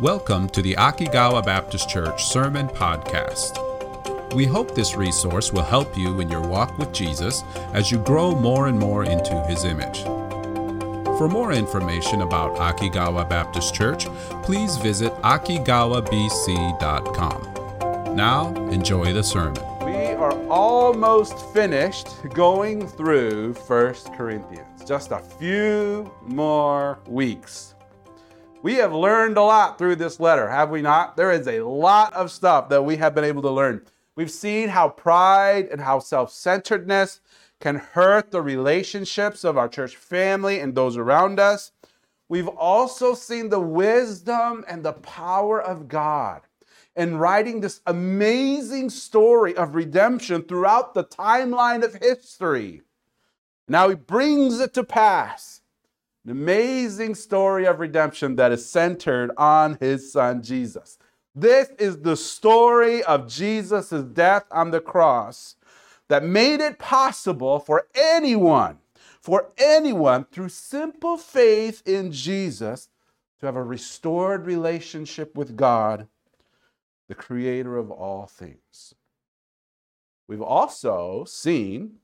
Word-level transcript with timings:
Welcome 0.00 0.48
to 0.50 0.60
the 0.60 0.74
Akigawa 0.74 1.42
Baptist 1.42 1.88
Church 1.88 2.26
Sermon 2.26 2.68
Podcast. 2.68 4.34
We 4.34 4.44
hope 4.44 4.74
this 4.74 4.94
resource 4.94 5.54
will 5.54 5.62
help 5.62 5.96
you 5.96 6.20
in 6.20 6.28
your 6.28 6.46
walk 6.46 6.76
with 6.76 6.92
Jesus 6.92 7.42
as 7.72 7.90
you 7.90 7.96
grow 8.00 8.34
more 8.34 8.66
and 8.66 8.78
more 8.78 9.04
into 9.04 9.42
his 9.44 9.64
image. 9.64 10.02
For 11.16 11.30
more 11.30 11.54
information 11.54 12.20
about 12.20 12.58
Akigawa 12.58 13.26
Baptist 13.26 13.74
Church, 13.74 14.04
please 14.42 14.76
visit 14.76 15.14
akigawabc.com. 15.22 18.14
Now, 18.14 18.54
enjoy 18.70 19.14
the 19.14 19.22
sermon. 19.22 19.64
We 19.82 20.12
are 20.12 20.38
almost 20.48 21.38
finished 21.54 22.08
going 22.34 22.86
through 22.86 23.54
1 23.54 23.94
Corinthians. 24.14 24.84
Just 24.84 25.12
a 25.12 25.20
few 25.20 26.12
more 26.26 26.98
weeks. 27.06 27.75
We 28.66 28.74
have 28.78 28.92
learned 28.92 29.36
a 29.36 29.42
lot 29.42 29.78
through 29.78 29.94
this 29.94 30.18
letter, 30.18 30.50
have 30.50 30.70
we 30.70 30.82
not? 30.82 31.16
There 31.16 31.30
is 31.30 31.46
a 31.46 31.60
lot 31.60 32.12
of 32.14 32.32
stuff 32.32 32.68
that 32.70 32.84
we 32.84 32.96
have 32.96 33.14
been 33.14 33.22
able 33.22 33.42
to 33.42 33.50
learn. 33.50 33.86
We've 34.16 34.28
seen 34.28 34.70
how 34.70 34.88
pride 34.88 35.68
and 35.70 35.80
how 35.80 36.00
self 36.00 36.32
centeredness 36.32 37.20
can 37.60 37.76
hurt 37.76 38.32
the 38.32 38.42
relationships 38.42 39.44
of 39.44 39.56
our 39.56 39.68
church 39.68 39.94
family 39.94 40.58
and 40.58 40.74
those 40.74 40.96
around 40.96 41.38
us. 41.38 41.70
We've 42.28 42.48
also 42.48 43.14
seen 43.14 43.50
the 43.50 43.60
wisdom 43.60 44.64
and 44.66 44.84
the 44.84 44.94
power 44.94 45.62
of 45.62 45.86
God 45.86 46.40
in 46.96 47.18
writing 47.18 47.60
this 47.60 47.82
amazing 47.86 48.90
story 48.90 49.54
of 49.54 49.76
redemption 49.76 50.42
throughout 50.42 50.92
the 50.92 51.04
timeline 51.04 51.84
of 51.84 51.94
history. 51.94 52.82
Now 53.68 53.90
he 53.90 53.94
brings 53.94 54.58
it 54.58 54.74
to 54.74 54.82
pass 54.82 55.60
an 56.26 56.32
amazing 56.32 57.14
story 57.14 57.66
of 57.66 57.78
redemption 57.78 58.34
that 58.34 58.50
is 58.50 58.68
centered 58.68 59.30
on 59.36 59.78
his 59.78 60.12
son 60.12 60.42
Jesus. 60.42 60.98
This 61.36 61.68
is 61.78 62.00
the 62.00 62.16
story 62.16 63.04
of 63.04 63.28
Jesus' 63.28 63.90
death 63.90 64.44
on 64.50 64.72
the 64.72 64.80
cross 64.80 65.54
that 66.08 66.24
made 66.24 66.60
it 66.60 66.80
possible 66.80 67.60
for 67.60 67.86
anyone, 67.94 68.78
for 69.20 69.52
anyone 69.56 70.24
through 70.24 70.48
simple 70.48 71.16
faith 71.16 71.82
in 71.86 72.10
Jesus 72.10 72.88
to 73.38 73.46
have 73.46 73.56
a 73.56 73.62
restored 73.62 74.46
relationship 74.46 75.36
with 75.36 75.56
God, 75.56 76.08
the 77.06 77.14
creator 77.14 77.76
of 77.76 77.90
all 77.92 78.26
things. 78.26 78.94
We've 80.26 80.42
also 80.42 81.24
seen 81.24 81.98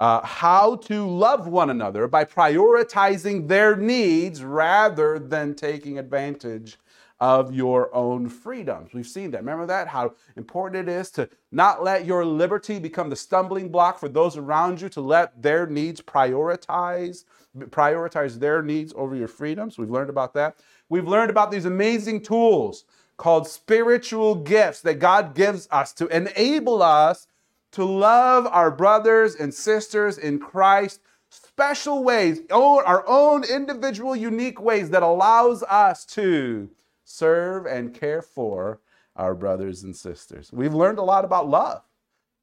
uh, 0.00 0.24
how 0.24 0.76
to 0.76 1.06
love 1.06 1.46
one 1.46 1.70
another 1.70 2.06
by 2.06 2.24
prioritizing 2.24 3.48
their 3.48 3.76
needs 3.76 4.42
rather 4.42 5.18
than 5.18 5.54
taking 5.54 5.98
advantage 5.98 6.78
of 7.20 7.52
your 7.52 7.92
own 7.94 8.28
freedoms. 8.28 8.92
We've 8.92 9.06
seen 9.06 9.32
that. 9.32 9.40
Remember 9.40 9.66
that? 9.66 9.88
How 9.88 10.14
important 10.36 10.88
it 10.88 10.92
is 10.92 11.10
to 11.12 11.28
not 11.50 11.82
let 11.82 12.04
your 12.04 12.24
liberty 12.24 12.78
become 12.78 13.10
the 13.10 13.16
stumbling 13.16 13.70
block 13.70 13.98
for 13.98 14.08
those 14.08 14.36
around 14.36 14.80
you, 14.80 14.88
to 14.90 15.00
let 15.00 15.42
their 15.42 15.66
needs 15.66 16.00
prioritize, 16.00 17.24
prioritize 17.56 18.38
their 18.38 18.62
needs 18.62 18.92
over 18.94 19.16
your 19.16 19.28
freedoms. 19.28 19.78
We've 19.78 19.90
learned 19.90 20.10
about 20.10 20.34
that. 20.34 20.58
We've 20.88 21.08
learned 21.08 21.30
about 21.30 21.50
these 21.50 21.64
amazing 21.64 22.22
tools 22.22 22.84
called 23.16 23.48
spiritual 23.48 24.36
gifts 24.36 24.80
that 24.82 25.00
God 25.00 25.34
gives 25.34 25.66
us 25.72 25.92
to 25.94 26.06
enable 26.06 26.82
us 26.82 27.26
to 27.72 27.84
love 27.84 28.46
our 28.46 28.70
brothers 28.70 29.34
and 29.34 29.52
sisters 29.52 30.18
in 30.18 30.38
Christ 30.38 31.00
special 31.30 32.02
ways, 32.02 32.40
our 32.50 33.04
own 33.06 33.44
individual 33.44 34.16
unique 34.16 34.60
ways 34.60 34.90
that 34.90 35.02
allows 35.02 35.62
us 35.64 36.04
to 36.06 36.70
serve 37.04 37.66
and 37.66 37.94
care 37.94 38.22
for 38.22 38.80
our 39.16 39.34
brothers 39.34 39.82
and 39.82 39.94
sisters. 39.94 40.50
We've 40.52 40.74
learned 40.74 40.98
a 40.98 41.02
lot 41.02 41.24
about 41.24 41.48
love. 41.48 41.82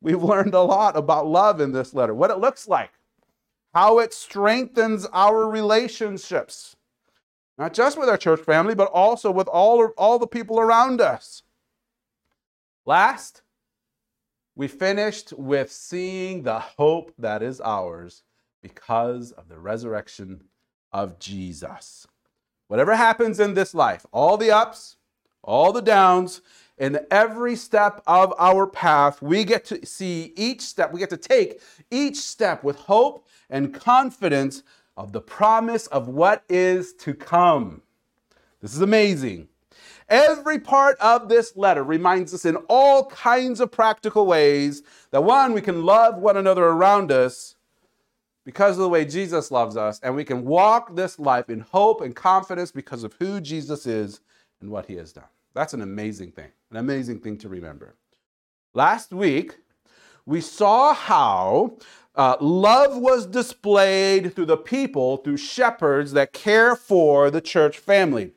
We've 0.01 0.23
learned 0.33 0.53
a 0.53 0.61
lot 0.61 0.97
about 0.97 1.27
love 1.27 1.61
in 1.61 1.71
this 1.71 1.93
letter, 1.93 2.13
what 2.13 2.31
it 2.31 2.37
looks 2.37 2.67
like, 2.67 2.91
how 3.73 3.99
it 3.99 4.13
strengthens 4.13 5.05
our 5.11 5.47
relationships, 5.49 6.75
not 7.57 7.73
just 7.73 7.97
with 7.97 8.09
our 8.09 8.17
church 8.17 8.41
family, 8.41 8.75
but 8.75 8.91
also 8.91 9.31
with 9.31 9.47
all, 9.47 9.87
all 9.97 10.19
the 10.19 10.27
people 10.27 10.59
around 10.59 11.01
us. 11.01 11.43
Last, 12.85 13.41
we 14.55 14.67
finished 14.67 15.33
with 15.33 15.71
seeing 15.71 16.43
the 16.43 16.59
hope 16.59 17.13
that 17.17 17.43
is 17.43 17.59
ours 17.59 18.23
because 18.61 19.31
of 19.33 19.49
the 19.49 19.59
resurrection 19.59 20.45
of 20.91 21.19
Jesus. 21.19 22.07
Whatever 22.67 22.95
happens 22.95 23.39
in 23.39 23.53
this 23.53 23.75
life, 23.75 24.05
all 24.11 24.37
the 24.37 24.51
ups, 24.51 24.95
all 25.43 25.71
the 25.71 25.81
downs, 25.81 26.41
in 26.77 26.99
every 27.11 27.55
step 27.55 28.01
of 28.07 28.33
our 28.37 28.65
path, 28.65 29.21
we 29.21 29.43
get 29.43 29.65
to 29.65 29.85
see 29.85 30.33
each 30.35 30.61
step, 30.61 30.91
we 30.91 30.99
get 30.99 31.09
to 31.09 31.17
take 31.17 31.61
each 31.91 32.17
step 32.17 32.63
with 32.63 32.75
hope 32.77 33.27
and 33.49 33.73
confidence 33.73 34.63
of 34.97 35.11
the 35.11 35.21
promise 35.21 35.87
of 35.87 36.07
what 36.07 36.43
is 36.49 36.93
to 36.93 37.13
come. 37.13 37.81
This 38.61 38.73
is 38.73 38.81
amazing. 38.81 39.47
Every 40.07 40.59
part 40.59 40.97
of 40.99 41.29
this 41.29 41.55
letter 41.55 41.83
reminds 41.83 42.33
us 42.33 42.45
in 42.45 42.57
all 42.69 43.07
kinds 43.07 43.59
of 43.59 43.71
practical 43.71 44.25
ways 44.25 44.83
that 45.11 45.23
one, 45.23 45.53
we 45.53 45.61
can 45.61 45.83
love 45.83 46.17
one 46.17 46.37
another 46.37 46.65
around 46.65 47.11
us 47.11 47.55
because 48.45 48.77
of 48.77 48.83
the 48.83 48.89
way 48.89 49.03
Jesus 49.05 49.49
loves 49.49 49.75
us, 49.75 49.99
and 50.03 50.15
we 50.15 50.23
can 50.23 50.45
walk 50.45 50.95
this 50.95 51.17
life 51.17 51.49
in 51.49 51.61
hope 51.61 52.01
and 52.01 52.15
confidence 52.15 52.71
because 52.71 53.03
of 53.03 53.13
who 53.17 53.41
Jesus 53.41 53.87
is 53.87 54.21
and 54.61 54.69
what 54.69 54.85
he 54.85 54.95
has 54.95 55.11
done. 55.11 55.25
That's 55.55 55.73
an 55.73 55.81
amazing 55.81 56.31
thing, 56.33 56.51
an 56.69 56.77
amazing 56.77 57.21
thing 57.21 57.39
to 57.39 57.49
remember. 57.49 57.95
Last 58.75 59.11
week, 59.11 59.57
we 60.25 60.41
saw 60.41 60.93
how 60.93 61.77
uh, 62.13 62.37
love 62.39 62.97
was 62.97 63.25
displayed 63.25 64.35
through 64.35 64.45
the 64.45 64.57
people, 64.57 65.17
through 65.17 65.37
shepherds 65.37 66.11
that 66.11 66.33
care 66.33 66.75
for 66.75 67.31
the 67.31 67.41
church 67.41 67.79
family. 67.79 68.31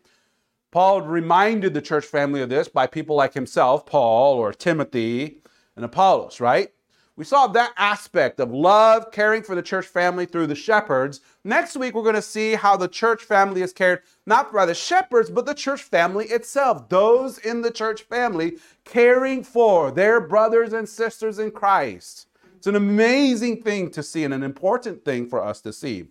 Paul 0.71 1.03
reminded 1.03 1.73
the 1.73 1.81
church 1.81 2.05
family 2.05 2.43
of 2.43 2.51
this 2.51 2.69
by 2.69 2.87
people 2.87 3.17
like 3.17 3.35
himself, 3.35 3.87
Paul 3.87 4.37
or 4.37 4.53
Timothy 4.53 5.39
and 5.77 5.85
Apollos, 5.85 6.41
right? 6.41 6.73
We 7.17 7.25
saw 7.25 7.49
that 7.49 7.73
aspect 7.77 8.39
of 8.39 8.53
love, 8.53 9.11
caring 9.11 9.43
for 9.43 9.57
the 9.57 9.63
church 9.63 9.87
family 9.87 10.25
through 10.25 10.47
the 10.47 10.55
shepherds. 10.55 11.21
Next 11.43 11.77
week, 11.77 11.95
we're 11.95 12.05
going 12.05 12.15
to 12.15 12.23
see 12.23 12.55
how 12.55 12.77
the 12.77 12.87
church 12.87 13.25
family 13.25 13.63
is 13.63 13.73
cared 13.73 14.03
not 14.25 14.53
by 14.53 14.67
the 14.67 14.75
shepherds, 14.75 15.29
but 15.29 15.45
the 15.45 15.55
church 15.55 15.83
family 15.83 16.27
itself. 16.27 16.89
Those 16.89 17.39
in 17.39 17.63
the 17.63 17.73
church 17.73 18.03
family 18.03 18.59
caring 18.85 19.43
for 19.43 19.91
their 19.91 20.21
brothers 20.21 20.73
and 20.73 20.89
sisters 20.89 21.41
in 21.41 21.51
Christ. 21.51 22.29
It's 22.59 22.69
an 22.69 22.77
amazing 22.77 23.63
thing 23.63 23.91
to 23.93 24.03
see 24.03 24.23
and 24.23 24.35
an 24.35 24.43
important 24.45 25.05
thing 25.05 25.29
for 25.29 25.43
us 25.43 25.61
to 25.63 25.73
see. 25.73 26.07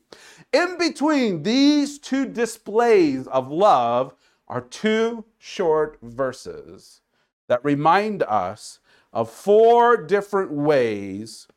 In 0.51 0.77
between 0.77 1.43
these 1.43 1.99
two 1.99 2.25
displays 2.25 3.27
of 3.27 3.49
love, 3.49 4.13
are 4.47 4.61
two 4.61 5.25
short 5.37 5.97
verses 6.01 7.01
that 7.47 7.63
remind 7.63 8.23
us 8.23 8.79
of 9.13 9.29
four 9.29 9.97
different 9.97 10.51
ways 10.51 11.47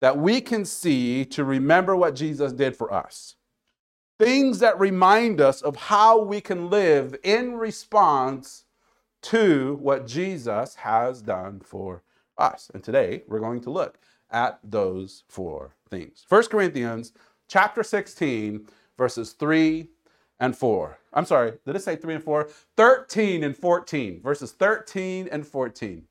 that 0.00 0.18
we 0.18 0.40
can 0.40 0.64
see 0.64 1.24
to 1.24 1.44
remember 1.44 1.96
what 1.96 2.14
Jesus 2.14 2.52
did 2.52 2.76
for 2.76 2.92
us. 2.92 3.36
Things 4.18 4.58
that 4.60 4.78
remind 4.78 5.40
us 5.40 5.62
of 5.62 5.76
how 5.76 6.20
we 6.20 6.40
can 6.40 6.70
live 6.70 7.16
in 7.22 7.56
response 7.56 8.64
to 9.22 9.78
what 9.80 10.06
Jesus 10.06 10.76
has 10.76 11.22
done 11.22 11.60
for 11.60 12.02
us. 12.36 12.70
And 12.74 12.82
today 12.82 13.22
we're 13.28 13.40
going 13.40 13.60
to 13.62 13.70
look 13.70 13.98
at 14.30 14.58
those 14.62 15.24
four 15.28 15.74
things. 15.88 16.24
1 16.28 16.46
Corinthians 16.46 17.12
chapter 17.48 17.82
16 17.82 18.66
verses 18.96 19.32
3 19.32 19.88
and 20.40 20.56
4. 20.56 20.98
I'm 21.12 21.24
sorry, 21.24 21.52
did 21.66 21.76
it 21.76 21.82
say 21.82 21.96
3 21.96 22.14
and 22.16 22.24
4? 22.24 22.48
13 22.76 23.44
and 23.44 23.56
14, 23.56 24.20
verses 24.22 24.52
13 24.52 25.28
and 25.30 25.46
14. 25.46 26.04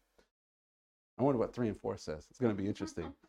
I 1.18 1.24
wonder 1.24 1.40
what 1.40 1.54
3 1.54 1.70
and 1.70 1.80
4 1.80 1.98
says. 1.98 2.28
It's 2.30 2.40
going 2.40 2.56
to 2.56 2.62
be 2.62 2.68
interesting. 2.68 3.14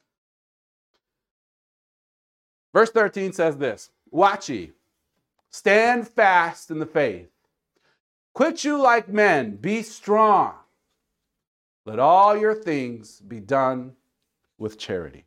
Verse 2.75 2.91
13 2.91 3.33
says 3.33 3.57
this 3.57 3.91
Watch 4.11 4.49
ye, 4.49 4.73
stand 5.51 6.07
fast 6.09 6.71
in 6.71 6.79
the 6.79 6.87
faith. 6.87 7.31
Quit 8.35 8.65
you 8.65 8.81
like 8.81 9.09
men, 9.09 9.57
be 9.57 9.83
strong. 9.83 10.55
Let 11.85 11.99
all 11.99 12.37
your 12.37 12.55
things 12.55 13.21
be 13.21 13.41
done 13.41 13.95
with 14.59 14.79
charity. 14.79 15.25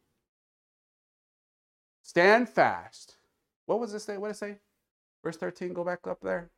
Stand 2.04 2.48
fast. 2.48 3.16
What 3.66 3.80
was 3.80 3.94
it 3.94 4.02
say? 4.02 4.18
What 4.18 4.28
did 4.28 4.36
it 4.36 4.38
say? 4.38 4.58
Verse 5.24 5.38
13, 5.38 5.74
go 5.74 5.84
back 5.84 6.08
up 6.08 6.20
there. 6.22 6.50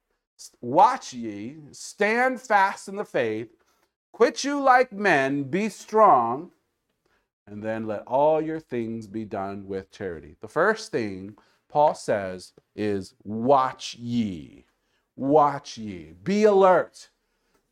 Watch 0.61 1.13
ye, 1.13 1.57
stand 1.71 2.41
fast 2.41 2.87
in 2.87 2.95
the 2.95 3.05
faith, 3.05 3.49
quit 4.11 4.43
you 4.43 4.59
like 4.61 4.91
men, 4.91 5.43
be 5.43 5.69
strong, 5.69 6.51
and 7.47 7.61
then 7.61 7.87
let 7.87 8.03
all 8.07 8.41
your 8.41 8.59
things 8.59 9.07
be 9.07 9.25
done 9.25 9.67
with 9.67 9.91
charity. 9.91 10.35
The 10.41 10.47
first 10.47 10.91
thing 10.91 11.35
Paul 11.69 11.93
says 11.95 12.53
is, 12.75 13.15
Watch 13.23 13.95
ye. 13.95 14.65
watch 15.15 15.77
ye. 15.77 16.13
Be 16.23 16.43
alert. 16.45 17.09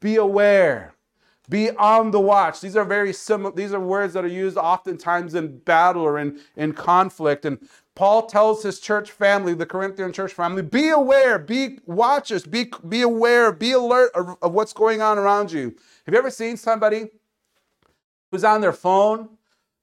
Be 0.01 0.15
aware. 0.17 0.93
Be 1.49 1.71
on 1.71 2.11
the 2.11 2.19
watch. 2.19 2.61
These 2.61 2.75
are 2.75 2.85
very 2.85 3.13
similar, 3.13 3.53
these 3.53 3.73
are 3.73 3.79
words 3.79 4.13
that 4.13 4.25
are 4.25 4.27
used 4.29 4.57
oftentimes 4.57 5.35
in 5.35 5.59
battle 5.59 6.01
or 6.03 6.17
in, 6.19 6.39
in 6.55 6.73
conflict. 6.73 7.45
And 7.45 7.59
Paul 7.95 8.25
tells 8.25 8.63
his 8.63 8.79
church 8.79 9.11
family, 9.11 9.53
the 9.53 9.65
Corinthian 9.65 10.13
church 10.13 10.33
family, 10.33 10.61
be 10.61 10.89
aware, 10.89 11.37
be 11.37 11.79
watchers, 11.85 12.45
be, 12.45 12.71
be 12.87 13.01
aware, 13.01 13.51
be 13.51 13.73
alert 13.73 14.11
of, 14.15 14.37
of 14.41 14.53
what's 14.53 14.73
going 14.73 15.01
on 15.01 15.17
around 15.17 15.51
you. 15.51 15.75
Have 16.05 16.13
you 16.13 16.17
ever 16.17 16.31
seen 16.31 16.55
somebody 16.55 17.09
who's 18.31 18.43
on 18.43 18.61
their 18.61 18.73
phone 18.73 19.29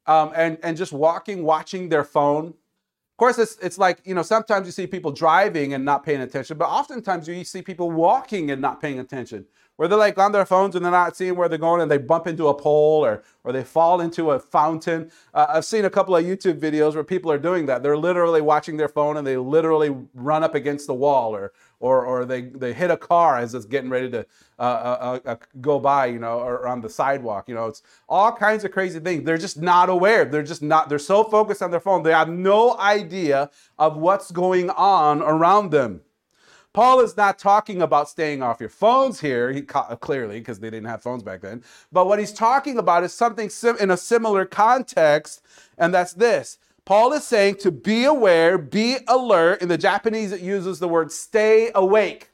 um, 0.06 0.32
and, 0.34 0.58
and 0.62 0.76
just 0.76 0.92
walking, 0.92 1.44
watching 1.44 1.90
their 1.90 2.04
phone? 2.04 2.46
Of 2.46 3.16
course, 3.18 3.38
it's, 3.38 3.58
it's 3.58 3.78
like, 3.78 4.00
you 4.04 4.14
know, 4.14 4.22
sometimes 4.22 4.66
you 4.66 4.72
see 4.72 4.86
people 4.86 5.12
driving 5.12 5.74
and 5.74 5.84
not 5.84 6.02
paying 6.02 6.22
attention, 6.22 6.56
but 6.56 6.66
oftentimes 6.66 7.28
you 7.28 7.44
see 7.44 7.60
people 7.60 7.90
walking 7.90 8.50
and 8.50 8.62
not 8.62 8.80
paying 8.80 9.00
attention 9.00 9.44
where 9.78 9.86
they're 9.86 9.96
like 9.96 10.18
on 10.18 10.32
their 10.32 10.44
phones 10.44 10.74
and 10.74 10.84
they're 10.84 10.90
not 10.90 11.16
seeing 11.16 11.36
where 11.36 11.48
they're 11.48 11.56
going 11.56 11.80
and 11.80 11.88
they 11.88 11.98
bump 11.98 12.26
into 12.26 12.48
a 12.48 12.54
pole 12.54 13.04
or, 13.04 13.22
or 13.44 13.52
they 13.52 13.62
fall 13.62 14.00
into 14.00 14.32
a 14.32 14.40
fountain. 14.40 15.08
Uh, 15.32 15.46
I've 15.50 15.64
seen 15.64 15.84
a 15.84 15.90
couple 15.90 16.16
of 16.16 16.24
YouTube 16.24 16.58
videos 16.58 16.96
where 16.96 17.04
people 17.04 17.30
are 17.30 17.38
doing 17.38 17.66
that. 17.66 17.84
They're 17.84 17.96
literally 17.96 18.40
watching 18.40 18.76
their 18.76 18.88
phone 18.88 19.16
and 19.16 19.24
they 19.24 19.36
literally 19.36 19.96
run 20.14 20.42
up 20.42 20.56
against 20.56 20.88
the 20.88 20.94
wall 20.94 21.32
or, 21.32 21.52
or, 21.78 22.04
or 22.04 22.24
they, 22.24 22.40
they 22.40 22.72
hit 22.72 22.90
a 22.90 22.96
car 22.96 23.38
as 23.38 23.54
it's 23.54 23.66
getting 23.66 23.88
ready 23.88 24.10
to 24.10 24.26
uh, 24.58 24.62
uh, 24.62 25.20
uh, 25.24 25.28
uh 25.30 25.36
go 25.60 25.78
by, 25.78 26.06
you 26.06 26.18
know, 26.18 26.40
or 26.40 26.66
on 26.66 26.80
the 26.80 26.90
sidewalk. 26.90 27.48
You 27.48 27.54
know, 27.54 27.66
it's 27.66 27.82
all 28.08 28.32
kinds 28.32 28.64
of 28.64 28.72
crazy 28.72 28.98
things. 28.98 29.22
They're 29.22 29.38
just 29.38 29.62
not 29.62 29.88
aware. 29.88 30.24
They're 30.24 30.42
just 30.42 30.60
not, 30.60 30.88
they're 30.88 30.98
so 30.98 31.22
focused 31.22 31.62
on 31.62 31.70
their 31.70 31.78
phone. 31.78 32.02
They 32.02 32.10
have 32.10 32.28
no 32.28 32.76
idea 32.78 33.48
of 33.78 33.96
what's 33.96 34.32
going 34.32 34.70
on 34.70 35.22
around 35.22 35.70
them. 35.70 36.00
Paul 36.78 37.00
is 37.00 37.16
not 37.16 37.40
talking 37.40 37.82
about 37.82 38.08
staying 38.08 38.40
off 38.40 38.60
your 38.60 38.68
phones 38.68 39.18
here, 39.18 39.50
he, 39.50 39.64
uh, 39.74 39.96
clearly, 39.96 40.38
because 40.38 40.60
they 40.60 40.70
didn't 40.70 40.88
have 40.88 41.02
phones 41.02 41.24
back 41.24 41.40
then. 41.40 41.64
But 41.90 42.06
what 42.06 42.20
he's 42.20 42.32
talking 42.32 42.78
about 42.78 43.02
is 43.02 43.12
something 43.12 43.50
sim- 43.50 43.78
in 43.80 43.90
a 43.90 43.96
similar 43.96 44.44
context, 44.44 45.42
and 45.76 45.92
that's 45.92 46.12
this. 46.12 46.56
Paul 46.84 47.12
is 47.14 47.24
saying 47.24 47.56
to 47.62 47.72
be 47.72 48.04
aware, 48.04 48.58
be 48.58 48.98
alert. 49.08 49.60
In 49.60 49.66
the 49.66 49.76
Japanese, 49.76 50.30
it 50.30 50.40
uses 50.40 50.78
the 50.78 50.86
word 50.86 51.10
stay 51.10 51.72
awake. 51.74 52.30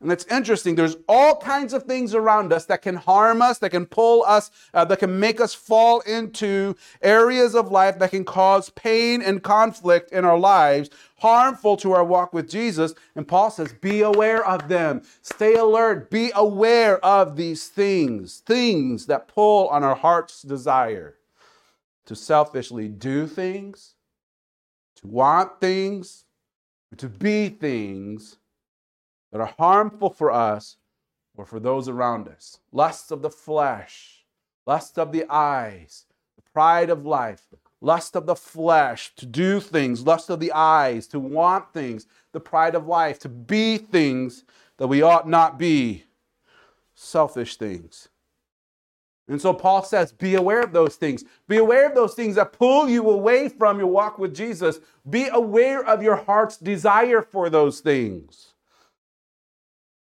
And 0.00 0.12
it's 0.12 0.26
interesting. 0.26 0.74
There's 0.74 0.96
all 1.08 1.36
kinds 1.36 1.72
of 1.72 1.84
things 1.84 2.14
around 2.14 2.52
us 2.52 2.66
that 2.66 2.82
can 2.82 2.96
harm 2.96 3.40
us, 3.40 3.58
that 3.58 3.70
can 3.70 3.86
pull 3.86 4.22
us, 4.24 4.50
uh, 4.74 4.84
that 4.84 4.98
can 4.98 5.18
make 5.18 5.40
us 5.40 5.54
fall 5.54 6.00
into 6.00 6.76
areas 7.00 7.54
of 7.54 7.70
life 7.70 7.98
that 7.98 8.10
can 8.10 8.24
cause 8.24 8.68
pain 8.70 9.22
and 9.22 9.42
conflict 9.42 10.12
in 10.12 10.24
our 10.24 10.38
lives, 10.38 10.90
harmful 11.18 11.76
to 11.78 11.92
our 11.92 12.04
walk 12.04 12.34
with 12.34 12.50
Jesus. 12.50 12.94
And 13.14 13.26
Paul 13.26 13.50
says, 13.50 13.72
be 13.72 14.02
aware 14.02 14.44
of 14.44 14.68
them. 14.68 15.02
Stay 15.22 15.54
alert. 15.54 16.10
Be 16.10 16.32
aware 16.34 17.02
of 17.04 17.36
these 17.36 17.68
things, 17.68 18.40
things 18.40 19.06
that 19.06 19.28
pull 19.28 19.68
on 19.68 19.82
our 19.82 19.96
heart's 19.96 20.42
desire 20.42 21.16
to 22.04 22.14
selfishly 22.14 22.88
do 22.88 23.26
things, 23.26 23.94
to 24.96 25.06
want 25.06 25.60
things, 25.60 26.24
to 26.98 27.08
be 27.08 27.48
things 27.48 28.36
that 29.34 29.40
are 29.40 29.54
harmful 29.58 30.10
for 30.10 30.30
us 30.30 30.76
or 31.36 31.44
for 31.44 31.58
those 31.58 31.88
around 31.88 32.28
us. 32.28 32.60
Lust 32.70 33.10
of 33.10 33.20
the 33.20 33.30
flesh, 33.30 34.24
lust 34.64 34.96
of 34.96 35.10
the 35.10 35.24
eyes, 35.28 36.06
the 36.36 36.42
pride 36.52 36.88
of 36.88 37.04
life, 37.04 37.42
lust 37.80 38.14
of 38.14 38.26
the 38.26 38.36
flesh, 38.36 39.12
to 39.16 39.26
do 39.26 39.58
things, 39.58 40.06
lust 40.06 40.30
of 40.30 40.38
the 40.38 40.52
eyes, 40.52 41.08
to 41.08 41.18
want 41.18 41.72
things, 41.72 42.06
the 42.30 42.38
pride 42.38 42.76
of 42.76 42.86
life, 42.86 43.18
to 43.18 43.28
be 43.28 43.76
things 43.76 44.44
that 44.76 44.86
we 44.86 45.02
ought 45.02 45.28
not 45.28 45.58
be, 45.58 46.04
selfish 46.94 47.56
things. 47.56 48.08
And 49.26 49.42
so 49.42 49.52
Paul 49.52 49.82
says, 49.82 50.12
be 50.12 50.36
aware 50.36 50.60
of 50.60 50.72
those 50.72 50.94
things. 50.94 51.24
Be 51.48 51.56
aware 51.56 51.88
of 51.88 51.96
those 51.96 52.14
things 52.14 52.36
that 52.36 52.52
pull 52.52 52.88
you 52.88 53.10
away 53.10 53.48
from 53.48 53.78
your 53.80 53.88
walk 53.88 54.16
with 54.16 54.32
Jesus. 54.32 54.78
Be 55.10 55.26
aware 55.26 55.84
of 55.84 56.04
your 56.04 56.16
heart's 56.16 56.56
desire 56.56 57.20
for 57.20 57.50
those 57.50 57.80
things. 57.80 58.53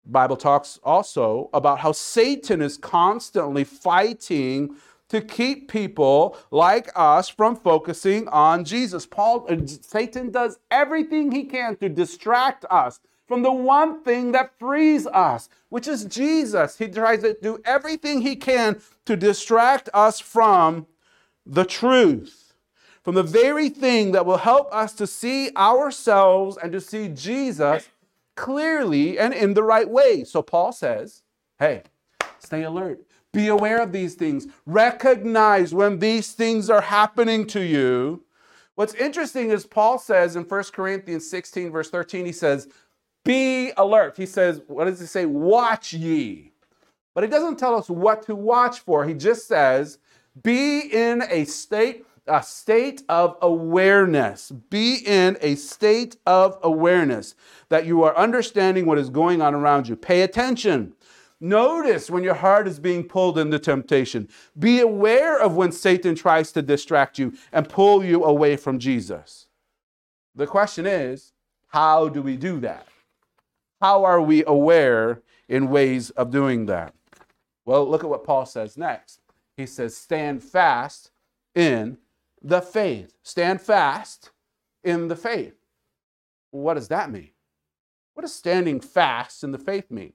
Bible 0.05 0.37
talks 0.37 0.79
also 0.83 1.49
about 1.53 1.79
how 1.79 1.91
Satan 1.91 2.61
is 2.61 2.77
constantly 2.77 3.63
fighting 3.63 4.75
to 5.09 5.21
keep 5.21 5.69
people 5.69 6.37
like 6.51 6.89
us 6.95 7.27
from 7.27 7.55
focusing 7.55 8.27
on 8.29 8.63
Jesus. 8.63 9.05
Paul 9.05 9.45
uh, 9.49 9.57
Satan 9.65 10.31
does 10.31 10.57
everything 10.71 11.31
he 11.31 11.43
can 11.43 11.75
to 11.77 11.89
distract 11.89 12.65
us 12.69 12.99
from 13.27 13.43
the 13.43 13.51
one 13.51 14.03
thing 14.03 14.31
that 14.31 14.57
frees 14.57 15.05
us, 15.07 15.49
which 15.69 15.87
is 15.87 16.05
Jesus. 16.05 16.77
He 16.77 16.87
tries 16.87 17.21
to 17.21 17.37
do 17.41 17.59
everything 17.65 18.21
he 18.21 18.35
can 18.35 18.81
to 19.05 19.15
distract 19.15 19.89
us 19.93 20.19
from 20.19 20.87
the 21.45 21.65
truth, 21.65 22.53
from 23.03 23.15
the 23.15 23.23
very 23.23 23.69
thing 23.69 24.13
that 24.13 24.25
will 24.25 24.37
help 24.37 24.73
us 24.73 24.93
to 24.93 25.07
see 25.07 25.51
ourselves 25.55 26.57
and 26.61 26.71
to 26.71 26.81
see 26.81 27.09
Jesus 27.09 27.87
clearly 28.41 29.19
and 29.19 29.35
in 29.35 29.53
the 29.53 29.61
right 29.61 29.87
way. 29.87 30.23
So 30.23 30.41
Paul 30.41 30.71
says, 30.71 31.21
hey, 31.59 31.83
stay 32.39 32.63
alert. 32.63 33.05
Be 33.31 33.47
aware 33.47 33.79
of 33.79 33.91
these 33.91 34.15
things. 34.15 34.47
Recognize 34.65 35.75
when 35.75 35.99
these 35.99 36.31
things 36.31 36.67
are 36.67 36.81
happening 36.81 37.45
to 37.47 37.61
you. 37.61 38.23
What's 38.73 38.95
interesting 38.95 39.51
is 39.51 39.67
Paul 39.67 39.99
says 39.99 40.35
in 40.35 40.43
1 40.43 40.63
Corinthians 40.73 41.29
16, 41.29 41.71
verse 41.71 41.91
13, 41.91 42.25
he 42.25 42.31
says, 42.31 42.67
Be 43.23 43.73
alert. 43.77 44.17
He 44.17 44.25
says, 44.25 44.59
What 44.65 44.85
does 44.85 44.99
he 44.99 45.05
say? 45.05 45.27
Watch 45.27 45.93
ye. 45.93 46.51
But 47.13 47.23
he 47.23 47.29
doesn't 47.29 47.59
tell 47.59 47.75
us 47.75 47.91
what 47.91 48.23
to 48.23 48.35
watch 48.35 48.79
for. 48.79 49.05
He 49.05 49.13
just 49.13 49.47
says, 49.47 49.99
Be 50.41 50.79
in 50.79 51.21
a 51.29 51.45
state 51.45 52.07
a 52.31 52.41
state 52.41 53.03
of 53.09 53.35
awareness. 53.41 54.51
Be 54.69 54.95
in 55.05 55.37
a 55.41 55.55
state 55.55 56.15
of 56.25 56.57
awareness 56.63 57.35
that 57.67 57.85
you 57.85 58.03
are 58.03 58.15
understanding 58.15 58.85
what 58.85 58.97
is 58.97 59.09
going 59.09 59.41
on 59.41 59.53
around 59.53 59.89
you. 59.89 59.97
Pay 59.97 60.21
attention. 60.21 60.93
Notice 61.41 62.09
when 62.09 62.23
your 62.23 62.35
heart 62.35 62.69
is 62.69 62.79
being 62.79 63.03
pulled 63.03 63.37
into 63.37 63.59
temptation. 63.59 64.29
Be 64.57 64.79
aware 64.79 65.37
of 65.41 65.57
when 65.57 65.73
Satan 65.73 66.15
tries 66.15 66.53
to 66.53 66.61
distract 66.61 67.19
you 67.19 67.33
and 67.51 67.67
pull 67.67 68.01
you 68.01 68.23
away 68.23 68.55
from 68.55 68.79
Jesus. 68.79 69.47
The 70.33 70.47
question 70.47 70.85
is, 70.85 71.33
how 71.67 72.07
do 72.07 72.21
we 72.21 72.37
do 72.37 72.61
that? 72.61 72.87
How 73.81 74.05
are 74.05 74.21
we 74.21 74.45
aware 74.45 75.21
in 75.49 75.69
ways 75.69 76.11
of 76.11 76.31
doing 76.31 76.67
that? 76.67 76.93
Well, 77.65 77.89
look 77.89 78.05
at 78.05 78.09
what 78.09 78.23
Paul 78.23 78.45
says 78.45 78.77
next. 78.77 79.19
He 79.57 79.65
says, 79.65 79.97
Stand 79.97 80.43
fast 80.43 81.11
in 81.55 81.97
the 82.41 82.61
faith. 82.61 83.13
Stand 83.23 83.61
fast 83.61 84.31
in 84.83 85.07
the 85.07 85.15
faith. 85.15 85.55
What 86.51 86.73
does 86.73 86.87
that 86.89 87.11
mean? 87.11 87.29
What 88.13 88.21
does 88.21 88.33
standing 88.33 88.81
fast 88.81 89.43
in 89.43 89.51
the 89.51 89.57
faith 89.57 89.89
mean? 89.89 90.13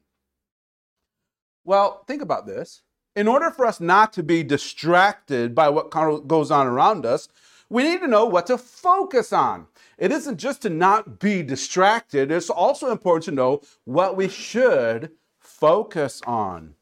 Well, 1.65 2.05
think 2.07 2.23
about 2.23 2.47
this. 2.47 2.83
In 3.15 3.27
order 3.27 3.51
for 3.51 3.65
us 3.65 3.81
not 3.81 4.13
to 4.15 4.23
be 4.23 4.43
distracted 4.43 5.55
by 5.55 5.71
what 5.71 5.91
goes 5.91 6.51
on 6.51 6.67
around 6.67 7.07
us, 7.07 7.29
we 7.69 7.83
need 7.83 8.01
to 8.01 8.07
know 8.07 8.27
what 8.27 8.47
to 8.47 8.59
focus 8.59 9.33
on. 9.33 9.67
It 9.99 10.13
isn't 10.13 10.37
just 10.37 10.63
to 10.63 10.71
not 10.71 11.19
be 11.19 11.43
distracted, 11.43 12.31
it's 12.31 12.51
also 12.51 12.93
important 12.93 13.25
to 13.25 13.31
know 13.33 13.63
what 13.85 14.17
we 14.17 14.29
should 14.29 15.11
focus 15.41 16.21
on. 16.27 16.75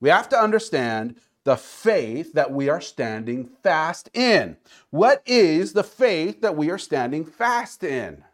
We 0.00 0.08
have 0.08 0.28
to 0.30 0.38
understand 0.38 1.16
the 1.44 1.56
faith 1.56 2.32
that 2.34 2.52
we 2.52 2.68
are 2.68 2.80
standing 2.80 3.48
fast 3.62 4.08
in. 4.14 4.56
What 4.90 5.22
is 5.26 5.72
the 5.72 5.84
faith 5.84 6.40
that 6.42 6.56
we 6.56 6.70
are 6.70 6.78
standing 6.78 7.24
fast 7.24 7.82
in? 7.82 8.24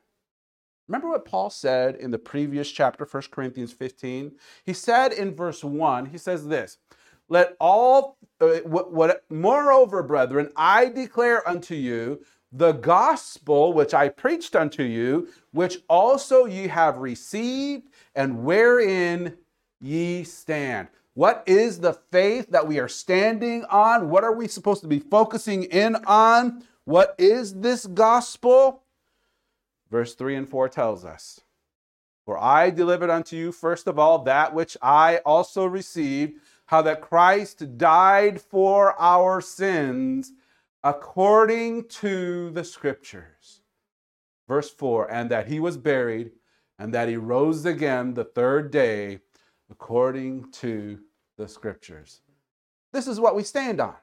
Remember 0.88 1.08
what 1.08 1.24
Paul 1.24 1.50
said 1.50 1.96
in 1.96 2.10
the 2.10 2.18
previous 2.18 2.70
chapter, 2.70 3.04
1 3.04 3.24
Corinthians 3.30 3.72
15? 3.72 4.32
He 4.64 4.72
said 4.72 5.12
in 5.12 5.34
verse 5.34 5.62
1, 5.62 6.06
he 6.06 6.18
says 6.18 6.46
this 6.48 6.78
Let 7.28 7.56
all, 7.60 8.16
uh, 8.40 8.60
what, 8.64 8.92
what, 8.92 9.24
moreover, 9.28 10.02
brethren, 10.02 10.50
I 10.56 10.86
declare 10.86 11.46
unto 11.46 11.74
you 11.74 12.20
the 12.52 12.72
gospel 12.72 13.74
which 13.74 13.92
I 13.92 14.08
preached 14.08 14.56
unto 14.56 14.82
you, 14.82 15.28
which 15.52 15.78
also 15.88 16.46
ye 16.46 16.68
have 16.68 16.98
received, 16.98 17.88
and 18.14 18.44
wherein 18.44 19.36
ye 19.80 20.24
stand. 20.24 20.88
What 21.18 21.42
is 21.48 21.80
the 21.80 21.94
faith 21.94 22.46
that 22.50 22.68
we 22.68 22.78
are 22.78 22.86
standing 22.86 23.64
on? 23.64 24.08
What 24.08 24.22
are 24.22 24.32
we 24.32 24.46
supposed 24.46 24.82
to 24.82 24.86
be 24.86 25.00
focusing 25.00 25.64
in 25.64 25.96
on? 26.06 26.62
What 26.84 27.16
is 27.18 27.54
this 27.54 27.86
gospel? 27.86 28.84
Verse 29.90 30.14
3 30.14 30.36
and 30.36 30.48
4 30.48 30.68
tells 30.68 31.04
us 31.04 31.40
For 32.24 32.38
I 32.38 32.70
delivered 32.70 33.10
unto 33.10 33.34
you, 33.34 33.50
first 33.50 33.88
of 33.88 33.98
all, 33.98 34.20
that 34.20 34.54
which 34.54 34.76
I 34.80 35.16
also 35.26 35.66
received, 35.66 36.34
how 36.66 36.82
that 36.82 37.00
Christ 37.00 37.76
died 37.76 38.40
for 38.40 38.94
our 38.96 39.40
sins 39.40 40.30
according 40.84 41.88
to 41.88 42.50
the 42.50 42.62
scriptures. 42.62 43.62
Verse 44.46 44.70
4 44.70 45.10
And 45.10 45.32
that 45.32 45.48
he 45.48 45.58
was 45.58 45.78
buried 45.78 46.30
and 46.78 46.94
that 46.94 47.08
he 47.08 47.16
rose 47.16 47.66
again 47.66 48.14
the 48.14 48.22
third 48.22 48.70
day 48.70 49.18
according 49.68 50.50
to 50.52 51.00
the 51.38 51.48
scriptures. 51.48 52.20
This 52.92 53.06
is 53.06 53.18
what 53.18 53.34
we 53.34 53.42
stand 53.42 53.80
on. 53.80 53.94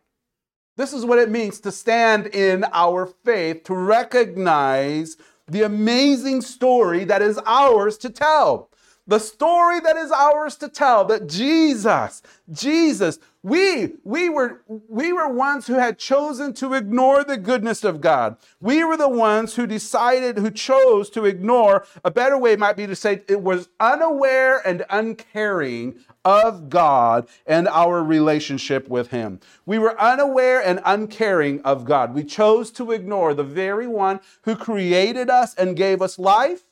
This 0.78 0.94
is 0.94 1.06
what 1.06 1.20
it 1.20 1.30
means 1.30 1.60
to 1.62 1.72
stand 1.72 2.28
in 2.28 2.66
our 2.74 3.06
faith, 3.06 3.64
to 3.66 3.76
recognize 3.76 5.18
the 5.48 5.62
amazing 5.62 6.42
story 6.42 7.04
that 7.04 7.22
is 7.22 7.40
ours 7.46 7.98
to 8.00 8.10
tell. 8.10 8.70
The 9.08 9.20
story 9.20 9.80
that 9.82 9.98
is 9.98 10.12
ours 10.12 10.56
to 10.58 10.68
tell 10.68 11.06
that 11.06 11.28
Jesus, 11.28 12.24
Jesus, 12.52 13.20
we, 13.44 13.94
we 14.04 14.30
were, 14.30 14.64
we 14.68 15.14
were 15.14 15.30
ones 15.30 15.68
who 15.68 15.76
had 15.76 16.00
chosen 16.00 16.54
to 16.54 16.74
ignore 16.74 17.24
the 17.24 17.38
goodness 17.38 17.84
of 17.84 18.02
God. 18.02 18.38
We 18.60 18.84
were 18.84 18.98
the 18.98 19.08
ones 19.08 19.56
who 19.56 19.68
decided, 19.68 20.40
who 20.40 20.50
chose 20.50 21.12
to 21.12 21.26
ignore. 21.26 21.86
A 22.04 22.10
better 22.10 22.36
way 22.40 22.56
might 22.56 22.76
be 22.76 22.88
to 22.88 22.96
say 22.96 23.22
it 23.28 23.44
was 23.44 23.70
unaware 23.80 24.68
and 24.68 24.84
uncaring 24.90 26.00
of 26.24 26.72
God 26.72 27.28
and 27.46 27.68
our 27.68 28.04
relationship 28.04 28.88
with 28.88 29.12
Him. 29.12 29.40
We 29.68 29.78
were 29.78 30.02
unaware 30.02 30.66
and 30.66 30.82
uncaring 30.84 31.62
of 31.62 31.86
God. 31.86 32.16
We 32.16 32.24
chose 32.24 32.72
to 32.72 32.92
ignore 32.92 33.36
the 33.36 33.44
very 33.44 33.86
one 33.86 34.22
who 34.42 34.56
created 34.56 35.30
us 35.30 35.54
and 35.54 35.78
gave 35.78 36.02
us 36.02 36.18
life 36.18 36.64